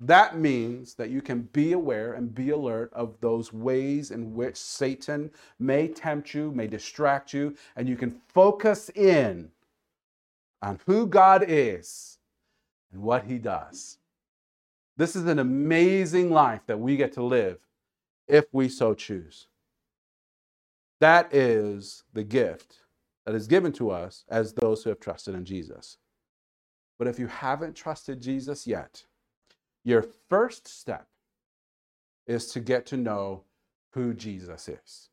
That 0.01 0.37
means 0.39 0.95
that 0.95 1.09
you 1.09 1.23
can 1.23 1.43
be 1.55 1.73
aware 1.73 2.13
and 2.13 2.35
be 2.35 2.51
alert 2.51 2.93
of 2.93 3.19
those 3.23 3.51
ways 3.51 4.11
in 4.11 4.35
which 4.35 4.57
Satan 4.57 5.31
may 5.59 5.89
tempt 5.89 6.35
you, 6.35 6.51
may 6.51 6.67
distract 6.67 7.33
you, 7.33 7.57
and 7.77 7.89
you 7.89 7.97
can 7.97 8.21
focus 8.29 8.91
in 8.91 9.51
on 10.63 10.81
who 10.87 11.07
God 11.07 11.45
is 11.47 12.19
and 12.93 13.03
what 13.03 13.25
he 13.25 13.39
does. 13.39 13.99
This 14.97 15.17
is 15.17 15.27
an 15.27 15.39
amazing 15.39 16.31
life 16.31 16.63
that 16.67 16.81
we 16.81 16.97
get 16.97 17.13
to 17.15 17.23
live 17.23 17.59
if 18.29 18.47
we 18.53 18.69
so 18.69 18.95
choose. 18.95 19.49
That 21.01 21.35
is 21.35 22.05
the 22.13 22.25
gift 22.25 22.79
that 23.27 23.35
is 23.35 23.47
given 23.47 23.73
to 23.73 23.91
us 23.91 24.25
as 24.29 24.53
those 24.53 24.83
who 24.83 24.91
have 24.91 25.01
trusted 25.01 25.35
in 25.35 25.45
Jesus. 25.45 25.99
But 26.99 27.09
if 27.09 27.19
you 27.19 27.27
haven't 27.27 27.75
trusted 27.75 28.21
Jesus 28.21 28.67
yet, 28.67 29.05
your 29.85 30.05
first 30.31 30.69
step 30.69 31.09
is 32.27 32.47
to 32.53 32.61
get 32.61 32.87
to 32.87 32.97
know 32.97 33.43
who 33.93 34.15
Jesus 34.15 34.69
is. 34.69 35.11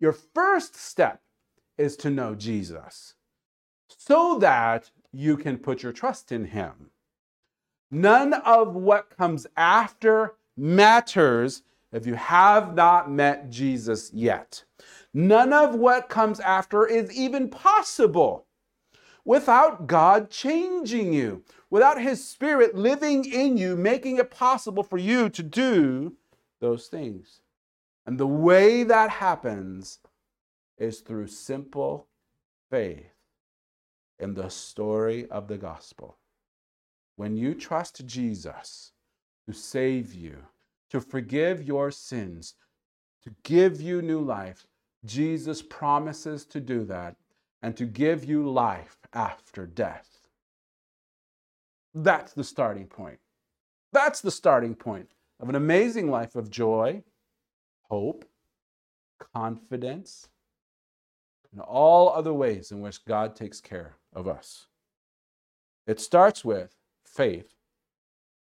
Your 0.00 0.12
first 0.12 0.76
step 0.76 1.22
is 1.78 1.96
to 1.98 2.10
know 2.10 2.34
Jesus 2.34 3.14
so 3.88 4.38
that 4.38 4.90
you 5.12 5.36
can 5.36 5.58
put 5.58 5.82
your 5.82 5.92
trust 5.92 6.32
in 6.32 6.44
him. 6.46 6.90
None 7.90 8.34
of 8.34 8.74
what 8.74 9.16
comes 9.16 9.46
after 9.56 10.34
matters 10.56 11.62
if 11.92 12.06
you 12.06 12.14
have 12.14 12.74
not 12.74 13.10
met 13.10 13.50
Jesus 13.50 14.10
yet. 14.12 14.64
None 15.14 15.52
of 15.52 15.74
what 15.74 16.08
comes 16.08 16.40
after 16.40 16.86
is 16.86 17.16
even 17.16 17.48
possible 17.48 18.46
without 19.24 19.86
God 19.86 20.30
changing 20.30 21.12
you, 21.12 21.42
without 21.70 22.00
His 22.00 22.26
Spirit 22.26 22.74
living 22.74 23.24
in 23.24 23.56
you, 23.56 23.76
making 23.76 24.18
it 24.18 24.30
possible 24.30 24.82
for 24.82 24.98
you 24.98 25.28
to 25.30 25.42
do 25.42 26.14
those 26.60 26.86
things. 26.88 27.40
And 28.04 28.18
the 28.18 28.26
way 28.26 28.84
that 28.84 29.10
happens 29.10 29.98
is 30.78 31.00
through 31.00 31.26
simple 31.28 32.08
faith 32.70 33.15
in 34.18 34.34
the 34.34 34.48
story 34.48 35.28
of 35.30 35.48
the 35.48 35.58
gospel. 35.58 36.18
When 37.16 37.36
you 37.36 37.54
trust 37.54 38.06
Jesus 38.06 38.92
to 39.46 39.54
save 39.54 40.14
you, 40.14 40.36
to 40.90 41.00
forgive 41.00 41.62
your 41.62 41.90
sins, 41.90 42.54
to 43.24 43.30
give 43.42 43.80
you 43.80 44.02
new 44.02 44.20
life, 44.20 44.66
Jesus 45.04 45.62
promises 45.62 46.44
to 46.46 46.60
do 46.60 46.84
that 46.84 47.16
and 47.62 47.76
to 47.76 47.86
give 47.86 48.24
you 48.24 48.48
life 48.48 48.98
after 49.12 49.66
death. 49.66 50.20
That's 51.94 52.32
the 52.32 52.44
starting 52.44 52.86
point. 52.86 53.18
That's 53.92 54.20
the 54.20 54.30
starting 54.30 54.74
point 54.74 55.08
of 55.40 55.48
an 55.48 55.54
amazing 55.54 56.10
life 56.10 56.36
of 56.36 56.50
joy, 56.50 57.02
hope, 57.88 58.24
confidence, 59.34 60.28
and 61.56 61.64
all 61.64 62.12
other 62.12 62.34
ways 62.34 62.70
in 62.70 62.80
which 62.80 63.04
God 63.06 63.34
takes 63.34 63.62
care 63.62 63.96
of 64.12 64.28
us. 64.28 64.66
It 65.86 66.00
starts 66.00 66.44
with 66.44 66.76
faith 67.02 67.54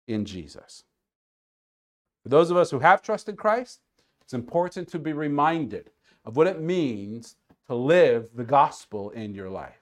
in 0.06 0.24
Jesus. 0.24 0.84
For 2.22 2.28
those 2.28 2.52
of 2.52 2.56
us 2.56 2.70
who 2.70 2.78
have 2.78 3.02
trusted 3.02 3.36
Christ, 3.36 3.80
it's 4.20 4.34
important 4.34 4.86
to 4.90 5.00
be 5.00 5.12
reminded 5.12 5.90
of 6.24 6.36
what 6.36 6.46
it 6.46 6.60
means 6.60 7.34
to 7.66 7.74
live 7.74 8.28
the 8.36 8.44
gospel 8.44 9.10
in 9.10 9.34
your 9.34 9.50
life. 9.50 9.81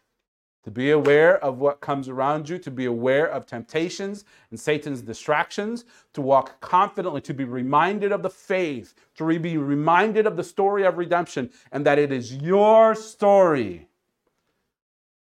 To 0.65 0.71
be 0.71 0.91
aware 0.91 1.43
of 1.43 1.59
what 1.59 1.81
comes 1.81 2.09
around 2.09 2.49
you, 2.49 2.59
to 2.59 2.71
be 2.71 2.85
aware 2.85 3.27
of 3.27 3.47
temptations 3.47 4.25
and 4.51 4.61
Satan's 4.61 5.01
distractions, 5.01 5.87
to 6.13 6.21
walk 6.21 6.61
confidently, 6.61 7.23
to 7.23 7.33
be 7.33 7.45
reminded 7.45 8.13
of 8.13 8.23
the 8.23 8.29
faith, 8.31 8.95
to 9.17 9.39
be 9.39 9.57
reminded 9.57 10.27
of 10.27 10.37
the 10.37 10.45
story 10.45 10.85
of 10.85 10.99
redemption, 10.99 11.51
and 11.73 11.87
that 11.87 11.99
it 11.99 12.13
is 12.13 12.37
your 12.37 12.95
story. 12.95 13.89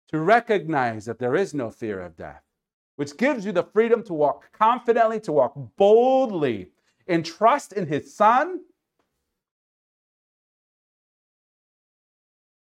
To 0.09 0.19
recognize 0.19 1.05
that 1.05 1.19
there 1.19 1.35
is 1.35 1.53
no 1.53 1.69
fear 1.69 2.01
of 2.01 2.17
death, 2.17 2.43
which 2.97 3.15
gives 3.15 3.45
you 3.45 3.53
the 3.53 3.63
freedom 3.63 4.03
to 4.03 4.13
walk 4.13 4.51
confidently, 4.51 5.21
to 5.21 5.31
walk 5.31 5.53
boldly 5.77 6.71
in 7.07 7.23
trust 7.23 7.71
in 7.71 7.87
his 7.87 8.13
Son 8.13 8.59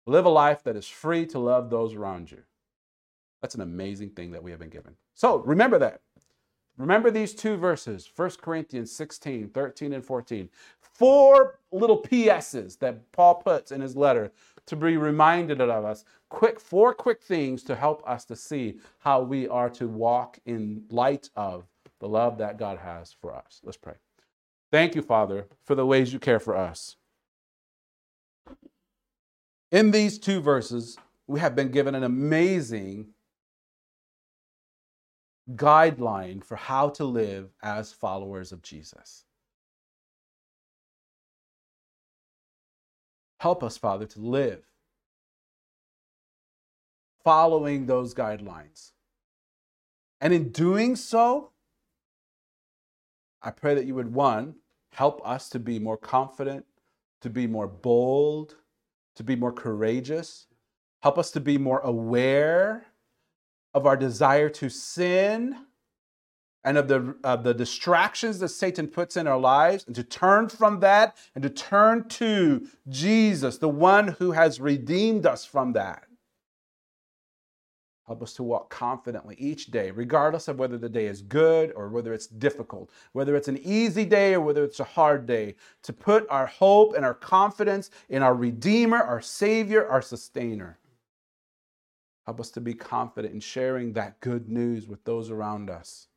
Live 0.06 0.26
a 0.26 0.30
life 0.30 0.64
that 0.64 0.76
is 0.76 0.88
free 0.88 1.26
to 1.28 1.40
love 1.40 1.70
those 1.70 1.94
around 1.94 2.30
you. 2.32 2.44
That's 3.44 3.56
an 3.56 3.62
amazing 3.62 4.12
thing 4.12 4.32
that 4.32 4.42
we 4.42 4.52
have 4.52 4.60
been 4.62 4.70
given. 4.70 4.96
So 5.16 5.40
remember 5.40 5.78
that. 5.80 6.00
Remember 6.78 7.12
these 7.12 7.36
two 7.36 7.58
verses 7.58 8.10
1 8.16 8.32
Corinthians 8.42 8.90
16, 8.96 9.50
13, 9.50 9.92
and 9.92 10.04
14. 10.04 10.50
Four 10.80 11.60
little 11.74 11.98
PSs 11.98 12.78
that 12.78 13.12
Paul 13.12 13.36
puts 13.36 13.74
in 13.74 13.82
his 13.82 13.98
letter 13.98 14.32
to 14.68 14.78
be 14.78 14.96
reminded 14.96 15.60
of 15.60 15.84
us. 15.84 16.06
Quick, 16.30 16.58
four 16.58 16.94
quick 16.94 17.22
things 17.22 17.64
to 17.64 17.76
help 17.76 18.02
us 18.08 18.24
to 18.26 18.36
see 18.38 18.80
how 19.00 19.22
we 19.22 19.50
are 19.50 19.70
to 19.72 19.90
walk 19.90 20.40
in 20.46 20.86
light 20.90 21.30
of 21.36 21.66
the 22.00 22.08
love 22.08 22.38
that 22.38 22.58
God 22.58 22.78
has 22.78 23.12
for 23.12 23.36
us. 23.36 23.60
Let's 23.62 23.76
pray. 23.76 23.96
Thank 24.72 24.96
you, 24.96 25.02
Father, 25.02 25.48
for 25.66 25.76
the 25.76 25.86
ways 25.86 26.14
you 26.14 26.20
care 26.20 26.40
for 26.40 26.56
us. 26.56 26.96
In 29.70 29.92
these 29.92 30.18
two 30.18 30.40
verses, 30.40 30.98
we 31.28 31.40
have 31.40 31.56
been 31.56 31.72
given 31.72 31.96
an 31.96 32.04
amazing 32.04 33.13
guideline 35.52 36.44
for 36.44 36.56
how 36.56 36.90
to 36.90 37.04
live 37.04 37.50
as 37.62 37.92
followers 37.92 38.52
of 38.52 38.62
Jesus. 38.62 39.26
Help 43.40 43.64
us, 43.64 43.78
Father, 43.78 44.06
to 44.06 44.20
live 44.20 44.64
following 47.24 47.86
those 47.86 48.14
guidelines. 48.14 48.92
And 50.22 50.34
in 50.34 50.50
doing 50.50 50.96
so, 50.96 51.52
I 53.42 53.52
pray 53.52 53.76
that 53.76 53.86
you 53.86 53.96
would, 53.96 54.14
one, 54.14 54.56
help 54.94 55.22
us 55.26 55.50
to 55.50 55.60
be 55.60 55.80
more 55.80 55.98
confident, 55.98 56.66
to 57.22 57.30
be 57.30 57.48
more 57.48 57.68
bold, 57.68 58.56
to 59.16 59.24
be 59.24 59.36
more 59.36 59.52
courageous. 59.52 60.48
Help 61.02 61.18
us 61.18 61.32
to 61.32 61.42
be 61.42 61.58
more 61.58 61.80
aware 61.80 62.86
of 63.74 63.86
our 63.86 63.98
desire 63.98 64.50
to 64.50 64.70
sin 64.70 65.58
and 66.64 66.78
of 66.78 66.88
the, 66.88 67.16
of 67.24 67.44
the 67.44 67.54
distractions 67.54 68.40
that 68.40 68.50
Satan 68.50 68.88
puts 68.88 69.18
in 69.18 69.28
our 69.28 69.40
lives, 69.40 69.84
and 69.86 69.96
to 69.96 70.04
turn 70.04 70.48
from 70.48 70.80
that 70.80 71.18
and 71.36 71.44
to 71.44 71.50
turn 71.50 72.08
to 72.08 72.68
Jesus, 72.88 73.58
the 73.58 73.68
one 73.68 74.10
who 74.10 74.32
has 74.32 74.62
redeemed 74.62 75.26
us 75.26 75.44
from 75.44 75.74
that. 75.74 76.06
Help 78.08 78.22
us 78.22 78.34
to 78.34 78.44
walk 78.44 78.70
confidently 78.70 79.36
each 79.40 79.68
day, 79.68 79.90
regardless 79.92 80.50
of 80.50 80.60
whether 80.60 80.78
the 80.78 80.90
day 80.90 81.06
is 81.06 81.22
good 81.22 81.72
or 81.74 81.88
whether 81.88 82.14
it's 82.14 82.28
difficult, 82.28 82.90
whether 83.14 83.36
it's 83.36 83.48
an 83.48 83.60
easy 83.64 84.04
day 84.04 84.34
or 84.34 84.42
whether 84.42 84.64
it's 84.64 84.82
a 84.82 84.86
hard 84.86 85.26
day, 85.26 85.56
to 85.84 85.94
put 85.94 86.28
our 86.30 86.46
hope 86.46 86.96
and 86.96 87.06
our 87.06 87.14
confidence 87.14 87.92
in 88.10 88.22
our 88.22 88.36
Redeemer, 88.36 89.02
our 89.02 89.22
Savior, 89.22 89.88
our 89.88 90.02
Sustainer. 90.02 90.78
Help 92.26 92.40
us 92.40 92.50
to 92.52 92.62
be 92.62 92.74
confident 92.74 93.34
in 93.34 93.40
sharing 93.40 93.94
that 93.94 94.20
good 94.20 94.50
news 94.50 94.88
with 94.88 95.04
those 95.04 95.30
around 95.30 95.70
us, 95.70 96.08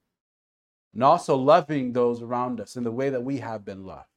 and 0.95 1.03
also 1.03 1.37
loving 1.37 1.93
those 1.93 2.23
around 2.23 2.61
us 2.61 2.77
in 2.77 2.85
the 2.85 2.93
way 2.93 3.11
that 3.11 3.25
we 3.25 3.39
have 3.39 3.65
been 3.65 3.85
loved 3.85 4.09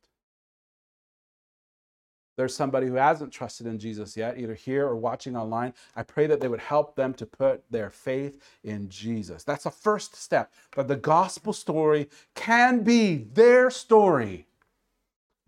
there's 2.39 2.55
somebody 2.55 2.87
who 2.87 2.93
hasn't 2.93 3.33
trusted 3.33 3.67
in 3.67 3.77
Jesus 3.77 4.15
yet, 4.15 4.39
either 4.39 4.53
here 4.53 4.87
or 4.87 4.95
watching 4.95 5.35
online, 5.35 5.73
I 5.93 6.03
pray 6.03 6.25
that 6.27 6.39
they 6.39 6.47
would 6.47 6.61
help 6.61 6.95
them 6.95 7.13
to 7.15 7.25
put 7.25 7.69
their 7.69 7.89
faith 7.89 8.41
in 8.63 8.87
Jesus. 8.87 9.43
That's 9.43 9.65
a 9.65 9.71
first 9.71 10.15
step. 10.15 10.53
But 10.73 10.87
the 10.87 10.95
gospel 10.95 11.51
story 11.51 12.07
can 12.35 12.81
be 12.81 13.17
their 13.17 13.69
story. 13.69 14.47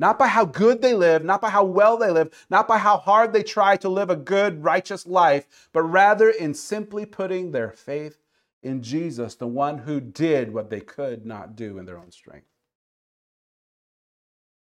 Not 0.01 0.17
by 0.17 0.29
how 0.29 0.45
good 0.45 0.81
they 0.81 0.95
live, 0.95 1.23
not 1.23 1.41
by 1.41 1.51
how 1.51 1.63
well 1.63 1.95
they 1.95 2.09
live, 2.09 2.47
not 2.49 2.67
by 2.67 2.79
how 2.79 2.97
hard 2.97 3.33
they 3.33 3.43
try 3.43 3.77
to 3.77 3.87
live 3.87 4.09
a 4.09 4.15
good, 4.15 4.63
righteous 4.63 5.05
life, 5.05 5.69
but 5.73 5.83
rather 5.83 6.31
in 6.31 6.55
simply 6.55 7.05
putting 7.05 7.51
their 7.51 7.69
faith 7.69 8.17
in 8.63 8.81
Jesus, 8.81 9.35
the 9.35 9.47
one 9.47 9.77
who 9.77 10.01
did 10.01 10.55
what 10.55 10.71
they 10.71 10.81
could 10.81 11.23
not 11.23 11.55
do 11.55 11.77
in 11.77 11.85
their 11.85 11.99
own 11.99 12.11
strength 12.11 12.47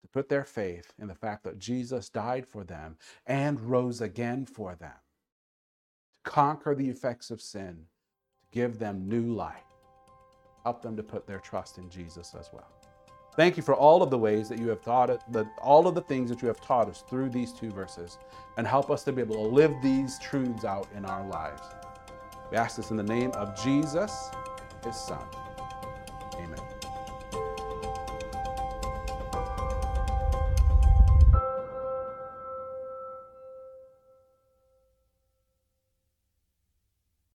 To 0.03 0.09
put 0.09 0.29
their 0.29 0.45
faith 0.45 0.93
in 0.99 1.07
the 1.07 1.15
fact 1.15 1.45
that 1.45 1.61
Jesus 1.61 2.09
died 2.09 2.45
for 2.45 2.65
them 2.65 2.97
and 3.25 3.61
rose 3.61 4.01
again 4.01 4.47
for 4.47 4.75
them 4.75 4.91
to 4.91 6.31
conquer 6.31 6.75
the 6.75 6.89
effects 6.89 7.31
of 7.31 7.41
sin, 7.41 7.87
to 8.41 8.47
give 8.51 8.81
them 8.81 9.09
new 9.09 9.33
life. 9.33 9.63
Help 10.65 10.83
them 10.83 10.97
to 10.97 11.05
put 11.05 11.29
their 11.29 11.39
trust 11.39 11.79
in 11.79 11.89
Jesus 11.89 12.35
as 12.37 12.51
well. 12.53 12.80
Thank 13.37 13.57
you 13.57 13.63
for 13.63 13.75
all 13.75 14.03
of 14.03 14.11
the 14.11 14.19
ways 14.19 14.49
that 14.49 14.59
you 14.59 14.69
have 14.69 14.83
taught 14.83 15.09
it, 15.09 15.23
that 15.29 15.47
all 15.63 15.87
of 15.87 15.95
the 15.95 16.01
things 16.01 16.31
that 16.31 16.43
you 16.43 16.49
have 16.49 16.61
taught 16.61 16.89
us 16.89 17.05
through 17.09 17.31
these 17.31 17.53
two 17.53 17.71
verses, 17.71 18.19
and 18.57 18.67
help 18.67 18.91
us 18.91 19.05
to 19.05 19.13
be 19.13 19.23
able 19.23 19.37
to 19.37 19.55
live 19.55 19.73
these 19.83 20.19
truths 20.19 20.65
out 20.65 20.89
in 20.97 21.05
our 21.05 21.27
lives. 21.29 21.63
We 22.51 22.57
ask 22.57 22.77
this 22.77 22.91
in 22.91 22.97
the 22.97 23.03
name 23.03 23.31
of 23.33 23.61
Jesus, 23.63 24.31
his 24.85 24.97
Son. 24.97 25.23